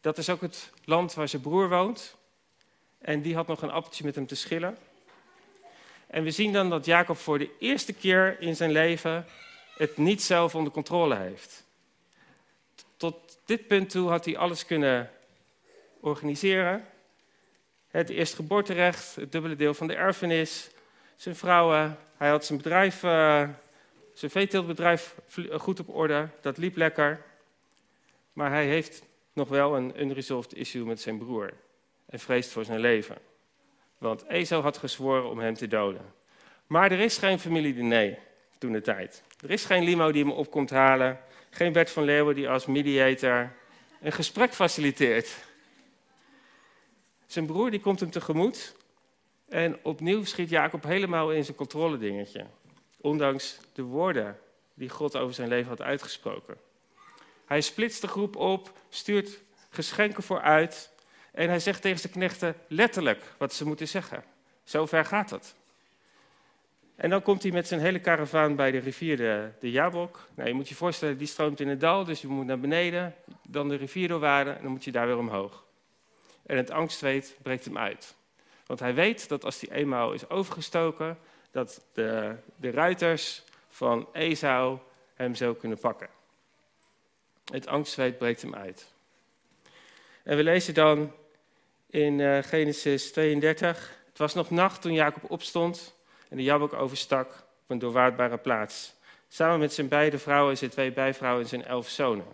dat 0.00 0.18
is 0.18 0.30
ook 0.30 0.40
het 0.40 0.72
land 0.84 1.14
waar 1.14 1.28
zijn 1.28 1.42
broer 1.42 1.68
woont. 1.68 2.16
En 2.98 3.22
die 3.22 3.34
had 3.34 3.46
nog 3.46 3.62
een 3.62 3.70
appeltje 3.70 4.04
met 4.04 4.14
hem 4.14 4.26
te 4.26 4.36
schillen. 4.36 4.78
En 6.06 6.22
we 6.22 6.30
zien 6.30 6.52
dan 6.52 6.70
dat 6.70 6.84
Jacob 6.84 7.16
voor 7.16 7.38
de 7.38 7.50
eerste 7.58 7.92
keer 7.92 8.40
in 8.40 8.56
zijn 8.56 8.70
leven 8.70 9.26
het 9.76 9.96
niet 9.96 10.22
zelf 10.22 10.54
onder 10.54 10.72
controle 10.72 11.16
heeft. 11.16 11.64
Tot 12.96 13.38
dit 13.44 13.66
punt 13.66 13.90
toe 13.90 14.08
had 14.08 14.24
hij 14.24 14.36
alles 14.36 14.66
kunnen 14.66 15.10
organiseren. 16.00 16.86
Het 17.96 18.08
eerstgeboorterecht, 18.08 19.14
het 19.14 19.32
dubbele 19.32 19.56
deel 19.56 19.74
van 19.74 19.86
de 19.86 19.94
erfenis, 19.94 20.70
zijn 21.16 21.36
vrouwen. 21.36 21.98
Hij 22.16 22.28
had 22.28 22.44
zijn 22.44 22.58
bedrijf, 22.58 23.02
uh, 23.02 23.48
zijn 24.14 24.30
veeteeltbedrijf 24.30 25.14
goed 25.52 25.80
op 25.80 25.94
orde. 25.94 26.28
Dat 26.40 26.58
liep 26.58 26.76
lekker. 26.76 27.22
Maar 28.32 28.50
hij 28.50 28.66
heeft 28.66 29.02
nog 29.32 29.48
wel 29.48 29.76
een 29.76 30.00
unresolved 30.00 30.54
issue 30.54 30.84
met 30.84 31.00
zijn 31.00 31.18
broer 31.18 31.52
en 32.06 32.18
vreest 32.18 32.50
voor 32.50 32.64
zijn 32.64 32.80
leven. 32.80 33.16
Want 33.98 34.24
Esau 34.28 34.62
had 34.62 34.76
gezworen 34.76 35.30
om 35.30 35.38
hem 35.38 35.54
te 35.54 35.68
doden. 35.68 36.14
Maar 36.66 36.92
er 36.92 37.00
is 37.00 37.18
geen 37.18 37.38
familie 37.38 37.74
die 37.74 37.82
nee 37.82 38.18
toen 38.58 38.72
de 38.72 38.80
tijd. 38.80 39.22
Er 39.40 39.50
is 39.50 39.64
geen 39.64 39.84
limo 39.84 40.12
die 40.12 40.22
hem 40.22 40.32
op 40.32 40.50
komt 40.50 40.70
halen. 40.70 41.20
Geen 41.50 41.72
Bert 41.72 41.90
van 41.90 42.04
Leeuwen 42.04 42.34
die 42.34 42.48
als 42.48 42.66
mediator 42.66 43.52
een 44.00 44.12
gesprek 44.12 44.54
faciliteert. 44.54 45.36
Zijn 47.26 47.46
broer 47.46 47.70
die 47.70 47.80
komt 47.80 48.00
hem 48.00 48.10
tegemoet. 48.10 48.74
En 49.48 49.78
opnieuw 49.82 50.24
schiet 50.24 50.48
Jacob 50.48 50.84
helemaal 50.84 51.32
in 51.32 51.44
zijn 51.44 51.56
controle 51.56 51.98
dingetje. 51.98 52.46
Ondanks 53.00 53.58
de 53.72 53.82
woorden 53.82 54.38
die 54.74 54.88
God 54.88 55.16
over 55.16 55.34
zijn 55.34 55.48
leven 55.48 55.68
had 55.68 55.82
uitgesproken. 55.82 56.56
Hij 57.46 57.60
splitst 57.60 58.00
de 58.00 58.08
groep 58.08 58.36
op, 58.36 58.72
stuurt 58.88 59.40
geschenken 59.70 60.22
vooruit. 60.22 60.90
En 61.32 61.48
hij 61.48 61.60
zegt 61.60 61.82
tegen 61.82 61.98
zijn 61.98 62.12
knechten 62.12 62.54
letterlijk 62.68 63.22
wat 63.38 63.54
ze 63.54 63.66
moeten 63.66 63.88
zeggen. 63.88 64.24
Zover 64.64 65.04
gaat 65.04 65.30
het. 65.30 65.54
En 66.96 67.10
dan 67.10 67.22
komt 67.22 67.42
hij 67.42 67.52
met 67.52 67.68
zijn 67.68 67.80
hele 67.80 67.98
karavaan 67.98 68.56
bij 68.56 68.70
de 68.70 68.78
rivier 68.78 69.16
de, 69.16 69.50
de 69.60 69.70
Jabok. 69.70 70.28
Nou, 70.34 70.48
je 70.48 70.54
moet 70.54 70.68
je 70.68 70.74
voorstellen, 70.74 71.18
die 71.18 71.26
stroomt 71.26 71.60
in 71.60 71.68
het 71.68 71.80
dal, 71.80 72.04
dus 72.04 72.20
je 72.20 72.28
moet 72.28 72.46
naar 72.46 72.60
beneden, 72.60 73.14
dan 73.48 73.68
de 73.68 73.76
rivier 73.76 74.08
doorwaden 74.08 74.56
en 74.56 74.62
dan 74.62 74.70
moet 74.70 74.84
je 74.84 74.92
daar 74.92 75.06
weer 75.06 75.18
omhoog. 75.18 75.65
En 76.46 76.56
het 76.56 76.70
angstweet 76.70 77.36
breekt 77.42 77.64
hem 77.64 77.78
uit. 77.78 78.14
Want 78.66 78.80
hij 78.80 78.94
weet 78.94 79.28
dat 79.28 79.44
als 79.44 79.60
hij 79.60 79.76
eenmaal 79.76 80.12
is 80.12 80.28
overgestoken, 80.28 81.18
dat 81.50 81.84
de, 81.92 82.34
de 82.56 82.70
ruiters 82.70 83.42
van 83.68 84.08
Esau 84.12 84.78
hem 85.14 85.34
zo 85.34 85.54
kunnen 85.54 85.78
pakken. 85.78 86.08
Het 87.52 87.66
angstzweet 87.66 88.18
breekt 88.18 88.42
hem 88.42 88.54
uit. 88.54 88.86
En 90.22 90.36
we 90.36 90.42
lezen 90.42 90.74
dan 90.74 91.12
in 91.90 92.18
uh, 92.18 92.42
Genesis 92.42 93.12
32. 93.12 93.98
Het 94.08 94.18
was 94.18 94.34
nog 94.34 94.50
nacht 94.50 94.82
toen 94.82 94.92
Jacob 94.92 95.30
opstond 95.30 95.94
en 96.28 96.36
de 96.36 96.42
Jabok 96.42 96.72
overstak 96.72 97.28
op 97.62 97.70
een 97.70 97.78
doorwaardbare 97.78 98.38
plaats. 98.38 98.94
Samen 99.28 99.58
met 99.58 99.72
zijn 99.72 99.88
beide 99.88 100.18
vrouwen 100.18 100.50
en 100.50 100.58
zijn 100.58 100.70
twee 100.70 100.92
bijvrouwen 100.92 101.42
en 101.42 101.48
zijn 101.48 101.64
elf 101.64 101.88
zonen. 101.88 102.26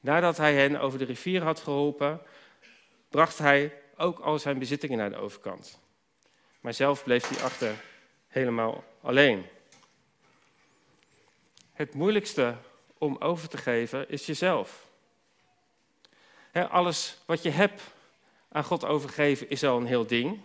Nadat 0.00 0.36
hij 0.36 0.54
hen 0.54 0.80
over 0.80 0.98
de 0.98 1.04
rivier 1.04 1.42
had 1.42 1.60
geholpen, 1.60 2.20
bracht 3.08 3.38
hij 3.38 3.72
ook 3.96 4.18
al 4.18 4.38
zijn 4.38 4.58
bezittingen 4.58 4.98
naar 4.98 5.10
de 5.10 5.16
overkant. 5.16 5.78
Maar 6.60 6.74
zelf 6.74 7.04
bleef 7.04 7.28
hij 7.28 7.42
achter 7.42 7.74
helemaal 8.28 8.84
alleen. 9.00 9.46
Het 11.72 11.94
moeilijkste 11.94 12.54
om 12.98 13.16
over 13.18 13.48
te 13.48 13.58
geven 13.58 14.08
is 14.08 14.26
jezelf. 14.26 14.84
alles 16.52 17.18
wat 17.24 17.42
je 17.42 17.50
hebt 17.50 17.82
aan 18.48 18.64
God 18.64 18.84
overgeven 18.84 19.50
is 19.50 19.64
al 19.64 19.76
een 19.76 19.86
heel 19.86 20.06
ding. 20.06 20.40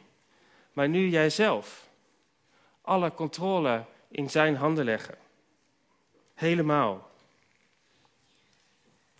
Maar 0.73 0.89
nu 0.89 1.09
jijzelf. 1.09 1.89
Alle 2.81 3.13
controle 3.13 3.85
in 4.07 4.29
zijn 4.29 4.55
handen 4.55 4.85
leggen. 4.85 5.17
Helemaal. 6.33 7.09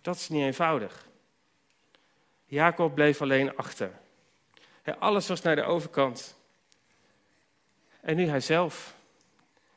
Dat 0.00 0.16
is 0.16 0.28
niet 0.28 0.42
eenvoudig. 0.42 1.06
Jacob 2.52 2.94
bleef 2.94 3.22
alleen 3.22 3.56
achter. 3.56 4.00
alles 4.98 5.28
was 5.28 5.42
naar 5.42 5.56
de 5.56 5.62
overkant. 5.62 6.36
En 8.00 8.16
nu 8.16 8.26
hij 8.26 8.40
zelf. 8.40 8.94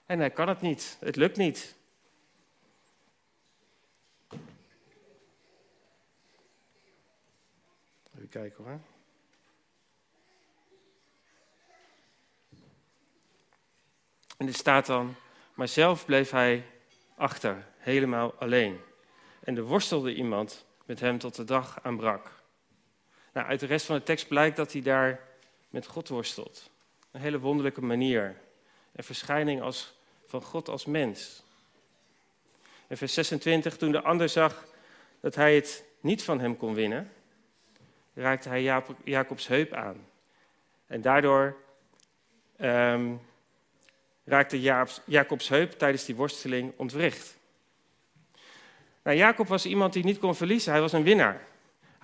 En 0.06 0.20
hij 0.20 0.30
kan 0.30 0.48
het 0.48 0.62
niet. 0.62 0.98
Het 1.00 1.16
lukt 1.16 1.38
niet. 1.38 1.76
kijken 8.30 8.64
hoor. 8.64 8.80
En 14.38 14.48
er 14.48 14.54
staat 14.54 14.86
dan, 14.86 15.16
maar 15.54 15.68
zelf 15.68 16.06
bleef 16.06 16.30
hij 16.30 16.66
achter, 17.16 17.68
helemaal 17.78 18.34
alleen. 18.34 18.80
En 19.40 19.58
er 19.58 19.64
worstelde 19.64 20.16
iemand 20.16 20.66
met 20.86 21.00
hem 21.00 21.18
tot 21.18 21.36
de 21.36 21.44
dag 21.44 21.84
aanbrak. 21.84 22.44
Nou, 23.36 23.48
uit 23.48 23.60
de 23.60 23.66
rest 23.66 23.86
van 23.86 23.96
de 23.96 24.04
tekst 24.04 24.28
blijkt 24.28 24.56
dat 24.56 24.72
hij 24.72 24.82
daar 24.82 25.20
met 25.70 25.88
God 25.88 26.08
worstelt. 26.08 26.70
Een 27.12 27.22
hele 27.22 27.40
wonderlijke 27.40 27.82
manier. 27.82 28.36
Een 28.92 29.04
verschijning 29.04 29.62
als, 29.62 29.96
van 30.26 30.42
God 30.42 30.70
als 30.70 30.86
mens. 30.86 31.44
In 32.88 32.98
vers 32.98 33.14
26, 33.14 33.78
toen 33.78 33.92
de 33.92 34.02
ander 34.02 34.30
zag 34.30 34.66
dat 35.20 35.36
hij 35.36 35.56
het 35.56 35.84
niet 36.00 36.24
van 36.24 36.40
hem 36.40 36.58
kon 36.58 36.74
winnen, 36.74 37.12
raakte 38.14 38.50
hij 38.50 38.84
Jacobs 39.04 39.48
heup 39.48 39.74
aan. 39.74 40.08
En 40.88 41.02
daardoor 41.02 41.56
um, 42.62 43.22
raakte 44.24 44.62
Jacobs 45.06 45.50
heup 45.50 45.72
tijdens 45.72 46.06
die 46.06 46.16
worsteling 46.16 46.74
ontwricht. 46.76 47.38
Nou, 49.04 49.18
Jacob 49.18 49.48
was 49.48 49.66
iemand 49.66 49.94
die 49.94 50.04
niet 50.04 50.20
kon 50.20 50.36
verliezen, 50.36 50.72
hij 50.72 50.82
was 50.82 50.94
een 50.94 51.04
winnaar. 51.04 51.54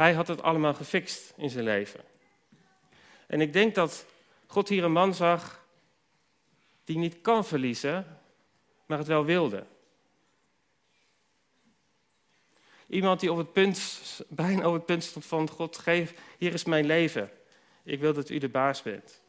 Hij 0.02 0.14
had 0.14 0.28
het 0.28 0.42
allemaal 0.42 0.74
gefixt 0.74 1.34
in 1.36 1.50
zijn 1.50 1.64
leven. 1.64 2.00
En 3.28 3.42
ik 3.42 3.54
denk 3.54 3.76
dat 3.76 4.06
God 4.48 4.70
hier 4.70 4.84
een 4.84 4.92
man 4.92 5.14
zag 5.14 5.66
die 6.84 6.98
niet 6.98 7.22
kan 7.22 7.46
verliezen, 7.46 8.20
maar 8.86 8.98
het 8.98 9.08
wel 9.08 9.26
wilde. 9.26 9.66
Iemand 12.88 13.20
die 13.20 13.32
op 13.32 13.38
het 13.38 13.54
punt, 13.54 14.02
bijna 14.28 14.68
op 14.68 14.74
het 14.74 14.86
punt 14.86 15.04
stond 15.04 15.26
van 15.26 15.50
God, 15.50 15.78
geef, 15.78 16.14
hier 16.38 16.54
is 16.54 16.64
mijn 16.64 16.86
leven. 16.86 17.32
Ik 17.84 18.00
wil 18.00 18.14
dat 18.14 18.30
u 18.30 18.38
de 18.38 18.50
baas 18.50 18.82
bent. 18.82 19.22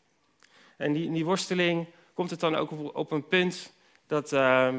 En 0.76 0.92
die, 0.92 1.10
die 1.12 1.24
worsteling 1.24 1.86
komt 2.14 2.30
het 2.30 2.40
dan 2.40 2.54
ook 2.54 2.94
op, 2.94 3.10
een 3.10 3.28
punt 3.28 3.72
dat, 4.06 4.32
uh, 4.32 4.74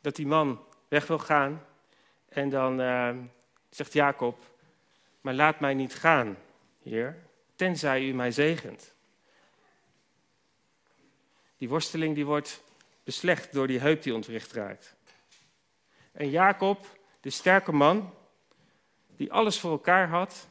dat 0.00 0.16
die 0.16 0.26
man 0.26 0.64
weg 0.88 1.06
wil 1.06 1.18
gaan. 1.18 1.64
En 2.28 2.48
dan 2.48 2.80
uh, 2.80 3.16
zegt 3.70 3.92
Jacob, 3.92 4.44
maar 5.20 5.34
laat 5.34 5.60
mij 5.60 5.74
niet 5.74 5.94
gaan, 5.94 6.36
Heer, 6.82 7.16
tenzij 7.54 8.02
u 8.02 8.12
mij 8.12 8.30
zegent. 8.30 8.94
Die 11.56 11.68
worsteling 11.68 12.14
die 12.14 12.26
wordt 12.26 12.62
beslecht 13.04 13.52
door 13.52 13.66
die 13.66 13.80
heup 13.80 14.02
die 14.02 14.14
ontwricht 14.14 14.52
raakt. 14.52 14.94
En 16.12 16.30
Jacob, 16.30 16.86
de 17.20 17.30
sterke 17.30 17.72
man, 17.72 18.14
die 19.16 19.32
alles 19.32 19.60
voor 19.60 19.70
elkaar 19.70 20.08
had, 20.08 20.48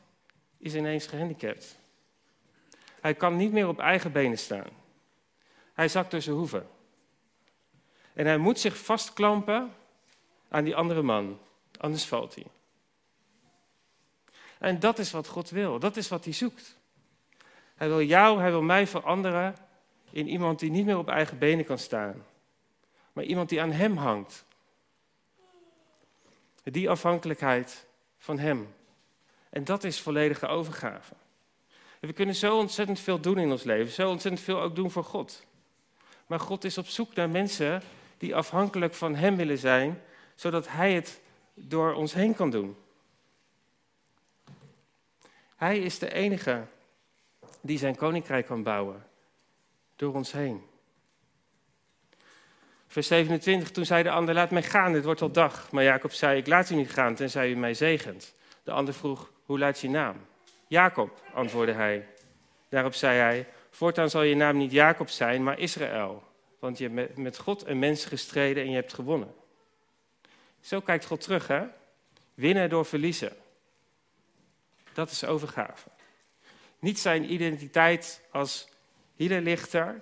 is 0.57 0.75
ineens 0.75 1.07
gehandicapt. 1.07 1.77
Hij 3.01 3.13
kan 3.13 3.35
niet 3.35 3.51
meer 3.51 3.67
op 3.67 3.79
eigen 3.79 4.11
benen 4.11 4.37
staan. 4.37 4.69
Hij 5.73 5.87
zakt 5.87 6.09
tussen 6.09 6.33
hoeven. 6.33 6.67
En 8.13 8.25
hij 8.25 8.37
moet 8.37 8.59
zich 8.59 8.77
vastklampen 8.77 9.73
aan 10.49 10.63
die 10.63 10.75
andere 10.75 11.01
man, 11.01 11.39
anders 11.77 12.05
valt 12.05 12.35
hij. 12.35 12.45
En 14.59 14.79
dat 14.79 14.99
is 14.99 15.11
wat 15.11 15.27
God 15.27 15.49
wil, 15.49 15.79
dat 15.79 15.97
is 15.97 16.07
wat 16.07 16.23
hij 16.23 16.33
zoekt. 16.33 16.77
Hij 17.75 17.87
wil 17.87 18.01
jou, 18.01 18.39
hij 18.39 18.51
wil 18.51 18.61
mij 18.61 18.87
veranderen 18.87 19.55
in 20.09 20.27
iemand 20.27 20.59
die 20.59 20.71
niet 20.71 20.85
meer 20.85 20.97
op 20.97 21.09
eigen 21.09 21.37
benen 21.37 21.65
kan 21.65 21.77
staan, 21.77 22.25
maar 23.13 23.23
iemand 23.23 23.49
die 23.49 23.61
aan 23.61 23.71
hem 23.71 23.97
hangt. 23.97 24.45
Die 26.63 26.89
afhankelijkheid 26.89 27.87
van 28.17 28.39
hem. 28.39 28.73
En 29.49 29.63
dat 29.63 29.83
is 29.83 29.99
volledige 29.99 30.47
overgave. 30.47 31.13
we 31.99 32.13
kunnen 32.13 32.35
zo 32.35 32.57
ontzettend 32.57 32.99
veel 32.99 33.19
doen 33.19 33.37
in 33.37 33.51
ons 33.51 33.63
leven, 33.63 33.93
zo 33.93 34.09
ontzettend 34.09 34.43
veel 34.43 34.61
ook 34.61 34.75
doen 34.75 34.91
voor 34.91 35.03
God. 35.03 35.45
Maar 36.27 36.39
God 36.39 36.63
is 36.63 36.77
op 36.77 36.87
zoek 36.87 37.13
naar 37.15 37.29
mensen 37.29 37.81
die 38.17 38.35
afhankelijk 38.35 38.93
van 38.93 39.15
Hem 39.15 39.35
willen 39.35 39.57
zijn, 39.57 40.01
zodat 40.35 40.67
Hij 40.67 40.93
het 40.93 41.21
door 41.53 41.93
ons 41.93 42.13
heen 42.13 42.35
kan 42.35 42.49
doen. 42.49 42.75
Hij 45.57 45.77
is 45.77 45.99
de 45.99 46.13
enige 46.13 46.65
die 47.61 47.77
zijn 47.77 47.95
koninkrijk 47.95 48.45
kan 48.45 48.63
bouwen, 48.63 49.05
door 49.95 50.13
ons 50.13 50.31
heen. 50.31 50.65
Vers 52.87 53.07
27, 53.07 53.71
toen 53.71 53.85
zei 53.85 54.03
de 54.03 54.11
ander, 54.11 54.33
laat 54.33 54.51
mij 54.51 54.63
gaan, 54.63 54.93
het 54.93 55.03
wordt 55.03 55.21
al 55.21 55.31
dag. 55.31 55.71
Maar 55.71 55.83
Jacob 55.83 56.11
zei, 56.11 56.37
ik 56.37 56.47
laat 56.47 56.69
u 56.69 56.75
niet 56.75 56.91
gaan, 56.91 57.15
tenzij 57.15 57.51
u 57.51 57.55
mij 57.55 57.73
zegent. 57.73 58.35
De 58.63 58.71
ander 58.71 58.93
vroeg, 58.93 59.31
hoe 59.45 59.59
luidt 59.59 59.79
je 59.79 59.89
naam? 59.89 60.15
Jacob, 60.67 61.21
antwoordde 61.33 61.73
hij. 61.73 62.07
Daarop 62.69 62.93
zei 62.93 63.19
hij, 63.19 63.47
Voortaan 63.77 64.09
zal 64.09 64.21
je 64.21 64.35
naam 64.35 64.57
niet 64.57 64.71
Jacob 64.71 65.09
zijn, 65.09 65.43
maar 65.43 65.59
Israël. 65.59 66.23
Want 66.59 66.77
je 66.77 66.89
hebt 66.89 67.17
met 67.17 67.37
God 67.37 67.63
en 67.63 67.79
mensen 67.79 68.09
gestreden 68.09 68.63
en 68.63 68.69
je 68.69 68.75
hebt 68.75 68.93
gewonnen. 68.93 69.33
Zo 70.61 70.79
kijkt 70.79 71.05
God 71.05 71.21
terug, 71.21 71.47
hè? 71.47 71.63
Winnen 72.33 72.69
door 72.69 72.85
verliezen. 72.85 73.31
Dat 74.97 75.11
is 75.11 75.25
overgave. 75.25 75.89
Niet 76.79 76.99
zijn 76.99 77.33
identiteit 77.33 78.21
als 78.31 78.67
hielenlichter, 79.15 80.01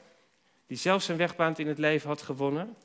die 0.67 0.77
zelf 0.77 1.03
zijn 1.03 1.17
wegbaand 1.17 1.59
in 1.59 1.67
het 1.67 1.77
leven 1.77 2.07
had 2.07 2.21
gewonnen, 2.21 2.75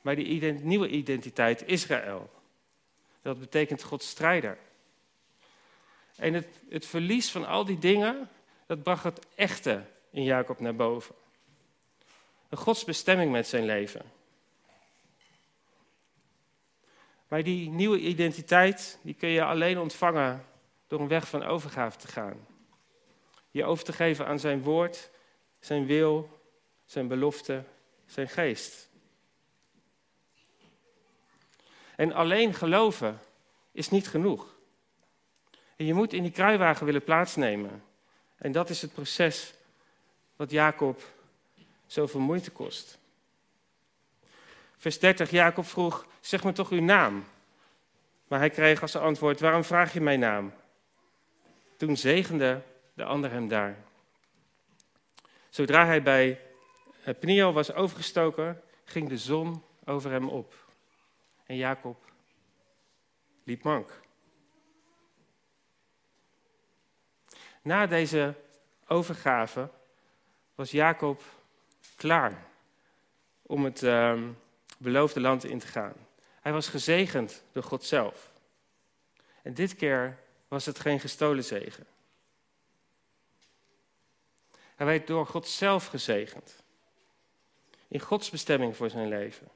maar 0.00 0.16
die 0.16 0.52
nieuwe 0.52 0.88
identiteit, 0.88 1.66
Israël. 1.66 2.30
Dat 3.22 3.40
betekent 3.40 3.82
Gods 3.82 4.08
strijder. 4.08 4.58
En 6.16 6.34
het, 6.34 6.46
het 6.68 6.86
verlies 6.86 7.30
van 7.30 7.46
al 7.46 7.64
die 7.64 7.78
dingen, 7.78 8.28
dat 8.66 8.82
bracht 8.82 9.04
het 9.04 9.26
echte 9.34 9.84
in 10.10 10.22
Jacob 10.22 10.60
naar 10.60 10.76
boven. 10.76 11.14
Een 12.48 12.58
Gods 12.58 12.84
bestemming 12.84 13.32
met 13.32 13.46
zijn 13.46 13.64
leven. 13.64 14.02
Maar 17.28 17.42
die 17.42 17.70
nieuwe 17.70 17.98
identiteit, 17.98 18.98
die 19.02 19.14
kun 19.14 19.28
je 19.28 19.44
alleen 19.44 19.78
ontvangen 19.78 20.46
door 20.88 21.00
een 21.00 21.08
weg 21.08 21.28
van 21.28 21.42
overgave 21.42 21.98
te 21.98 22.08
gaan. 22.08 22.46
Je 23.50 23.64
over 23.64 23.84
te 23.84 23.92
geven 23.92 24.26
aan 24.26 24.38
zijn 24.38 24.62
woord, 24.62 25.10
zijn 25.58 25.86
wil, 25.86 26.40
zijn 26.84 27.08
belofte, 27.08 27.64
zijn 28.06 28.28
geest. 28.28 28.88
En 31.96 32.12
alleen 32.12 32.54
geloven 32.54 33.20
is 33.72 33.88
niet 33.90 34.08
genoeg. 34.08 34.56
En 35.76 35.84
je 35.84 35.94
moet 35.94 36.12
in 36.12 36.22
die 36.22 36.32
kruiwagen 36.32 36.86
willen 36.86 37.04
plaatsnemen. 37.04 37.82
En 38.36 38.52
dat 38.52 38.70
is 38.70 38.82
het 38.82 38.92
proces 38.92 39.54
wat 40.36 40.50
Jacob 40.50 41.02
zoveel 41.86 42.20
moeite 42.20 42.50
kost. 42.50 42.98
Vers 44.76 44.98
30, 44.98 45.30
Jacob 45.30 45.66
vroeg, 45.66 46.06
zeg 46.20 46.44
me 46.44 46.52
toch 46.52 46.70
uw 46.70 46.80
naam. 46.80 47.24
Maar 48.28 48.38
hij 48.38 48.50
kreeg 48.50 48.82
als 48.82 48.96
antwoord, 48.96 49.40
waarom 49.40 49.64
vraag 49.64 49.92
je 49.92 50.00
mijn 50.00 50.20
naam? 50.20 50.52
Toen 51.78 51.96
zegende 51.96 52.62
de 52.94 53.04
ander 53.04 53.30
hem 53.30 53.48
daar. 53.48 53.76
Zodra 55.48 55.86
hij 55.86 56.02
bij 56.02 56.40
Peniel 57.18 57.52
was 57.52 57.72
overgestoken, 57.72 58.62
ging 58.84 59.08
de 59.08 59.18
zon 59.18 59.62
over 59.84 60.10
hem 60.10 60.28
op. 60.28 60.54
En 61.46 61.56
Jacob 61.56 62.12
liep 63.44 63.62
mank. 63.62 64.00
Na 67.62 67.86
deze 67.86 68.34
overgave 68.86 69.70
was 70.54 70.70
Jacob 70.70 71.22
klaar 71.96 72.46
om 73.42 73.64
het 73.64 73.82
uh, 73.82 74.22
beloofde 74.78 75.20
land 75.20 75.44
in 75.44 75.58
te 75.58 75.66
gaan. 75.66 75.94
Hij 76.40 76.52
was 76.52 76.68
gezegend 76.68 77.44
door 77.52 77.62
God 77.62 77.84
zelf. 77.84 78.32
En 79.42 79.54
dit 79.54 79.74
keer 79.74 80.18
was 80.48 80.66
het 80.66 80.78
geen 80.78 81.00
gestolen 81.00 81.44
zegen. 81.44 81.86
Hij 84.76 84.86
werd 84.86 85.06
door 85.06 85.26
God 85.26 85.48
zelf 85.48 85.86
gezegend. 85.86 86.56
In 87.88 88.00
Gods 88.00 88.30
bestemming 88.30 88.76
voor 88.76 88.90
zijn 88.90 89.08
leven. 89.08 89.48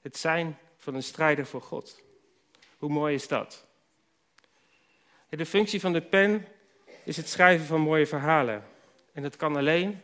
Het 0.00 0.16
zijn 0.16 0.58
van 0.76 0.94
een 0.94 1.02
strijder 1.02 1.46
voor 1.46 1.62
God. 1.62 2.02
Hoe 2.78 2.90
mooi 2.90 3.14
is 3.14 3.28
dat? 3.28 3.66
De 5.28 5.46
functie 5.46 5.80
van 5.80 5.92
de 5.92 6.02
pen 6.02 6.46
is 7.04 7.16
het 7.16 7.28
schrijven 7.28 7.66
van 7.66 7.80
mooie 7.80 8.06
verhalen. 8.06 8.64
En 9.12 9.22
dat 9.22 9.36
kan 9.36 9.56
alleen 9.56 10.00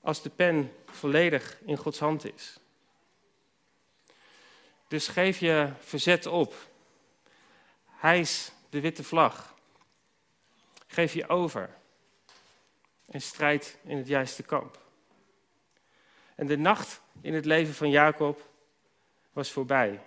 als 0.00 0.22
de 0.22 0.30
pen 0.30 0.72
volledig 0.86 1.58
in 1.64 1.76
Gods 1.76 1.98
hand 1.98 2.34
is. 2.34 2.58
Dus 4.88 5.08
geef 5.08 5.38
je 5.38 5.72
verzet 5.78 6.26
op. 6.26 6.54
Hijs 7.86 8.52
de 8.70 8.80
witte 8.80 9.04
vlag. 9.04 9.54
Geef 10.86 11.12
je 11.12 11.28
over. 11.28 11.76
En 13.06 13.20
strijd 13.20 13.78
in 13.82 13.96
het 13.96 14.06
juiste 14.06 14.42
kamp. 14.42 14.78
En 16.34 16.46
de 16.46 16.56
nacht 16.56 17.00
in 17.20 17.34
het 17.34 17.44
leven 17.44 17.74
van 17.74 17.90
Jacob 17.90 18.48
was 19.32 19.50
voorbij. 19.50 20.00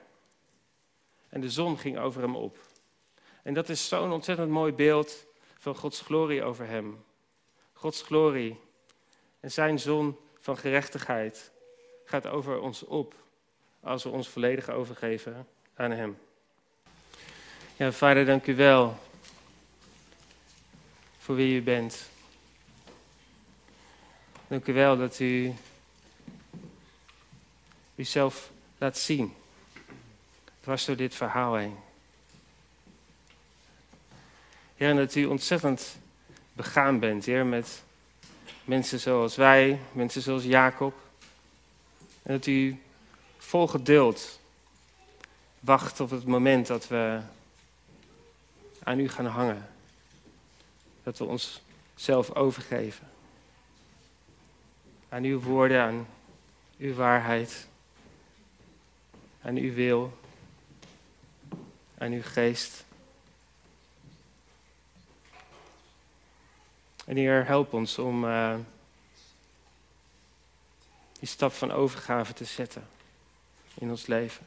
En 1.30 1.41
de 1.41 1.49
zon 1.49 1.78
ging 1.78 1.97
over 1.97 2.22
hem 2.22 2.36
op. 2.36 2.57
En 3.43 3.53
dat 3.53 3.70
is 3.70 3.88
zo'n 3.88 4.11
ontzettend 4.11 4.49
mooi 4.49 4.74
beeld 4.74 5.26
van 5.57 5.76
Gods 5.76 6.01
glorie 6.01 6.43
over 6.43 6.68
hem. 6.68 7.03
Gods 7.74 8.01
glorie 8.01 8.59
en 9.39 9.51
zijn 9.51 9.80
zon 9.80 10.18
van 10.39 10.57
gerechtigheid 10.57 11.51
gaat 12.05 12.28
over 12.28 12.59
ons 12.59 12.84
op 12.84 13.16
als 13.80 14.03
we 14.03 14.09
ons 14.09 14.28
volledig 14.28 14.70
overgeven 14.70 15.47
aan 15.74 15.91
Hem. 15.91 16.18
Ja, 17.76 17.91
Vader, 17.91 18.26
dank 18.26 18.47
u 18.47 18.55
wel 18.55 18.99
voor 21.17 21.36
wie 21.36 21.55
u 21.55 21.61
bent. 21.61 22.09
Dank 24.47 24.67
u 24.67 24.74
wel 24.74 24.97
dat 24.97 25.19
u 25.19 25.53
uzelf 27.95 28.51
laat 28.78 28.97
zien. 28.97 29.34
Dwars 30.59 30.86
door 30.86 30.95
dit 30.95 31.15
verhaal 31.15 31.55
heen. 31.55 31.76
Heer, 34.76 34.89
en 34.89 34.95
dat 34.95 35.15
u 35.15 35.26
ontzettend 35.26 35.95
begaan 36.53 36.99
bent, 36.99 37.26
Heer, 37.26 37.45
met 37.45 37.84
mensen 38.63 38.99
zoals 38.99 39.36
wij, 39.36 39.80
mensen 39.91 40.21
zoals 40.21 40.43
Jacob. 40.43 40.93
En 42.21 42.34
dat 42.34 42.45
u 42.45 42.82
vol 43.38 43.67
geduld 43.67 44.39
wacht 45.59 45.99
op 45.99 46.09
het 46.09 46.26
moment 46.26 46.67
dat 46.67 46.88
we 46.88 47.21
aan 48.84 48.99
u 48.99 49.09
gaan 49.09 49.25
hangen. 49.25 49.69
Dat 51.03 51.17
we 51.17 51.23
ons 51.23 51.61
zelf 51.95 52.36
overgeven. 52.36 53.07
Aan 55.09 55.23
uw 55.23 55.39
woorden, 55.39 55.81
aan 55.81 56.07
uw 56.77 56.93
waarheid. 56.93 57.67
Aan 59.41 59.55
uw 59.55 59.73
wil. 59.73 60.17
Aan 61.97 62.11
uw 62.11 62.23
geest. 62.23 62.84
En 67.05 67.17
Heer, 67.17 67.45
help 67.45 67.73
ons 67.73 67.97
om 67.97 68.23
uh, 68.23 68.55
die 71.19 71.27
stap 71.27 71.51
van 71.51 71.71
overgave 71.71 72.34
te 72.34 72.45
zetten 72.45 72.88
in 73.73 73.89
ons 73.89 74.07
leven. 74.07 74.45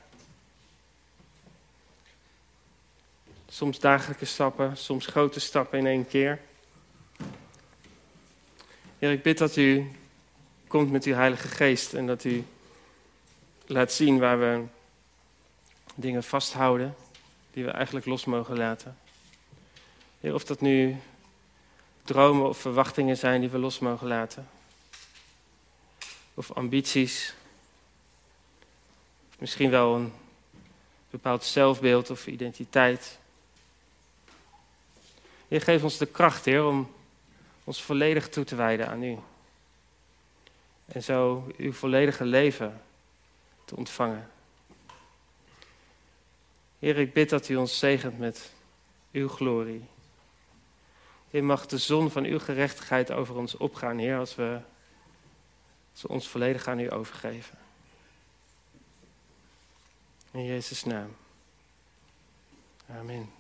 Soms 3.57 3.79
dagelijke 3.79 4.25
stappen, 4.25 4.77
soms 4.77 5.07
grote 5.07 5.41
stappen 5.41 5.79
in 5.79 5.87
één 5.87 6.07
keer. 6.07 6.41
Ik 8.99 9.23
bid 9.23 9.39
dat 9.39 9.57
u 9.57 9.91
komt 10.67 10.91
met 10.91 11.05
uw 11.05 11.15
Heilige 11.15 11.49
Geest 11.49 11.95
en 11.95 12.07
dat 12.07 12.25
u 12.25 12.45
laat 13.67 13.93
zien 13.93 14.19
waar 14.19 14.39
we 14.39 14.65
dingen 15.95 16.23
vasthouden 16.23 16.95
die 17.51 17.65
we 17.65 17.71
eigenlijk 17.71 18.07
los 18.07 18.25
mogen 18.25 18.57
laten. 18.57 18.99
Of 20.21 20.45
dat 20.45 20.61
nu 20.61 20.97
dromen 22.03 22.49
of 22.49 22.59
verwachtingen 22.59 23.17
zijn 23.17 23.41
die 23.41 23.51
we 23.51 23.59
los 23.59 23.79
mogen 23.79 24.07
laten. 24.07 24.49
Of 26.35 26.53
ambities. 26.53 27.35
Misschien 29.39 29.71
wel 29.71 29.95
een 29.95 30.13
bepaald 31.11 31.45
zelfbeeld 31.45 32.11
of 32.11 32.27
identiteit. 32.27 33.19
Heer, 35.49 35.61
geef 35.61 35.83
ons 35.83 35.99
de 35.99 36.07
kracht, 36.07 36.45
Heer, 36.45 36.65
om 36.65 36.95
ons 37.65 37.83
volledig 37.83 38.29
toe 38.29 38.45
te 38.45 38.55
wijden 38.55 38.89
aan 38.89 39.03
U. 39.03 39.19
En 40.87 41.03
zo 41.03 41.47
uw 41.57 41.73
volledige 41.73 42.25
leven 42.25 42.83
te 43.65 43.77
ontvangen. 43.77 44.31
Heer, 46.79 46.99
ik 46.99 47.13
bid 47.13 47.31
dat 47.31 47.49
u 47.49 47.57
ons 47.57 47.79
zegent 47.79 48.19
met 48.19 48.53
uw 49.13 49.29
glorie. 49.29 49.85
Heer, 51.31 51.45
mag 51.45 51.67
de 51.67 51.79
zon 51.79 52.11
van 52.11 52.25
uw 52.25 52.39
gerechtigheid 52.39 53.13
over 53.13 53.37
ons 53.37 53.57
opgaan, 53.57 53.99
Heer, 53.99 54.19
als 54.19 54.35
we, 54.35 54.61
als 55.93 56.03
we 56.03 56.09
ons 56.09 56.29
volledig 56.29 56.69
aan 56.69 56.81
u 56.81 56.93
overgeven. 56.93 57.59
In 60.31 60.45
Jezus' 60.45 60.85
naam. 60.85 61.17
Amen. 62.91 63.36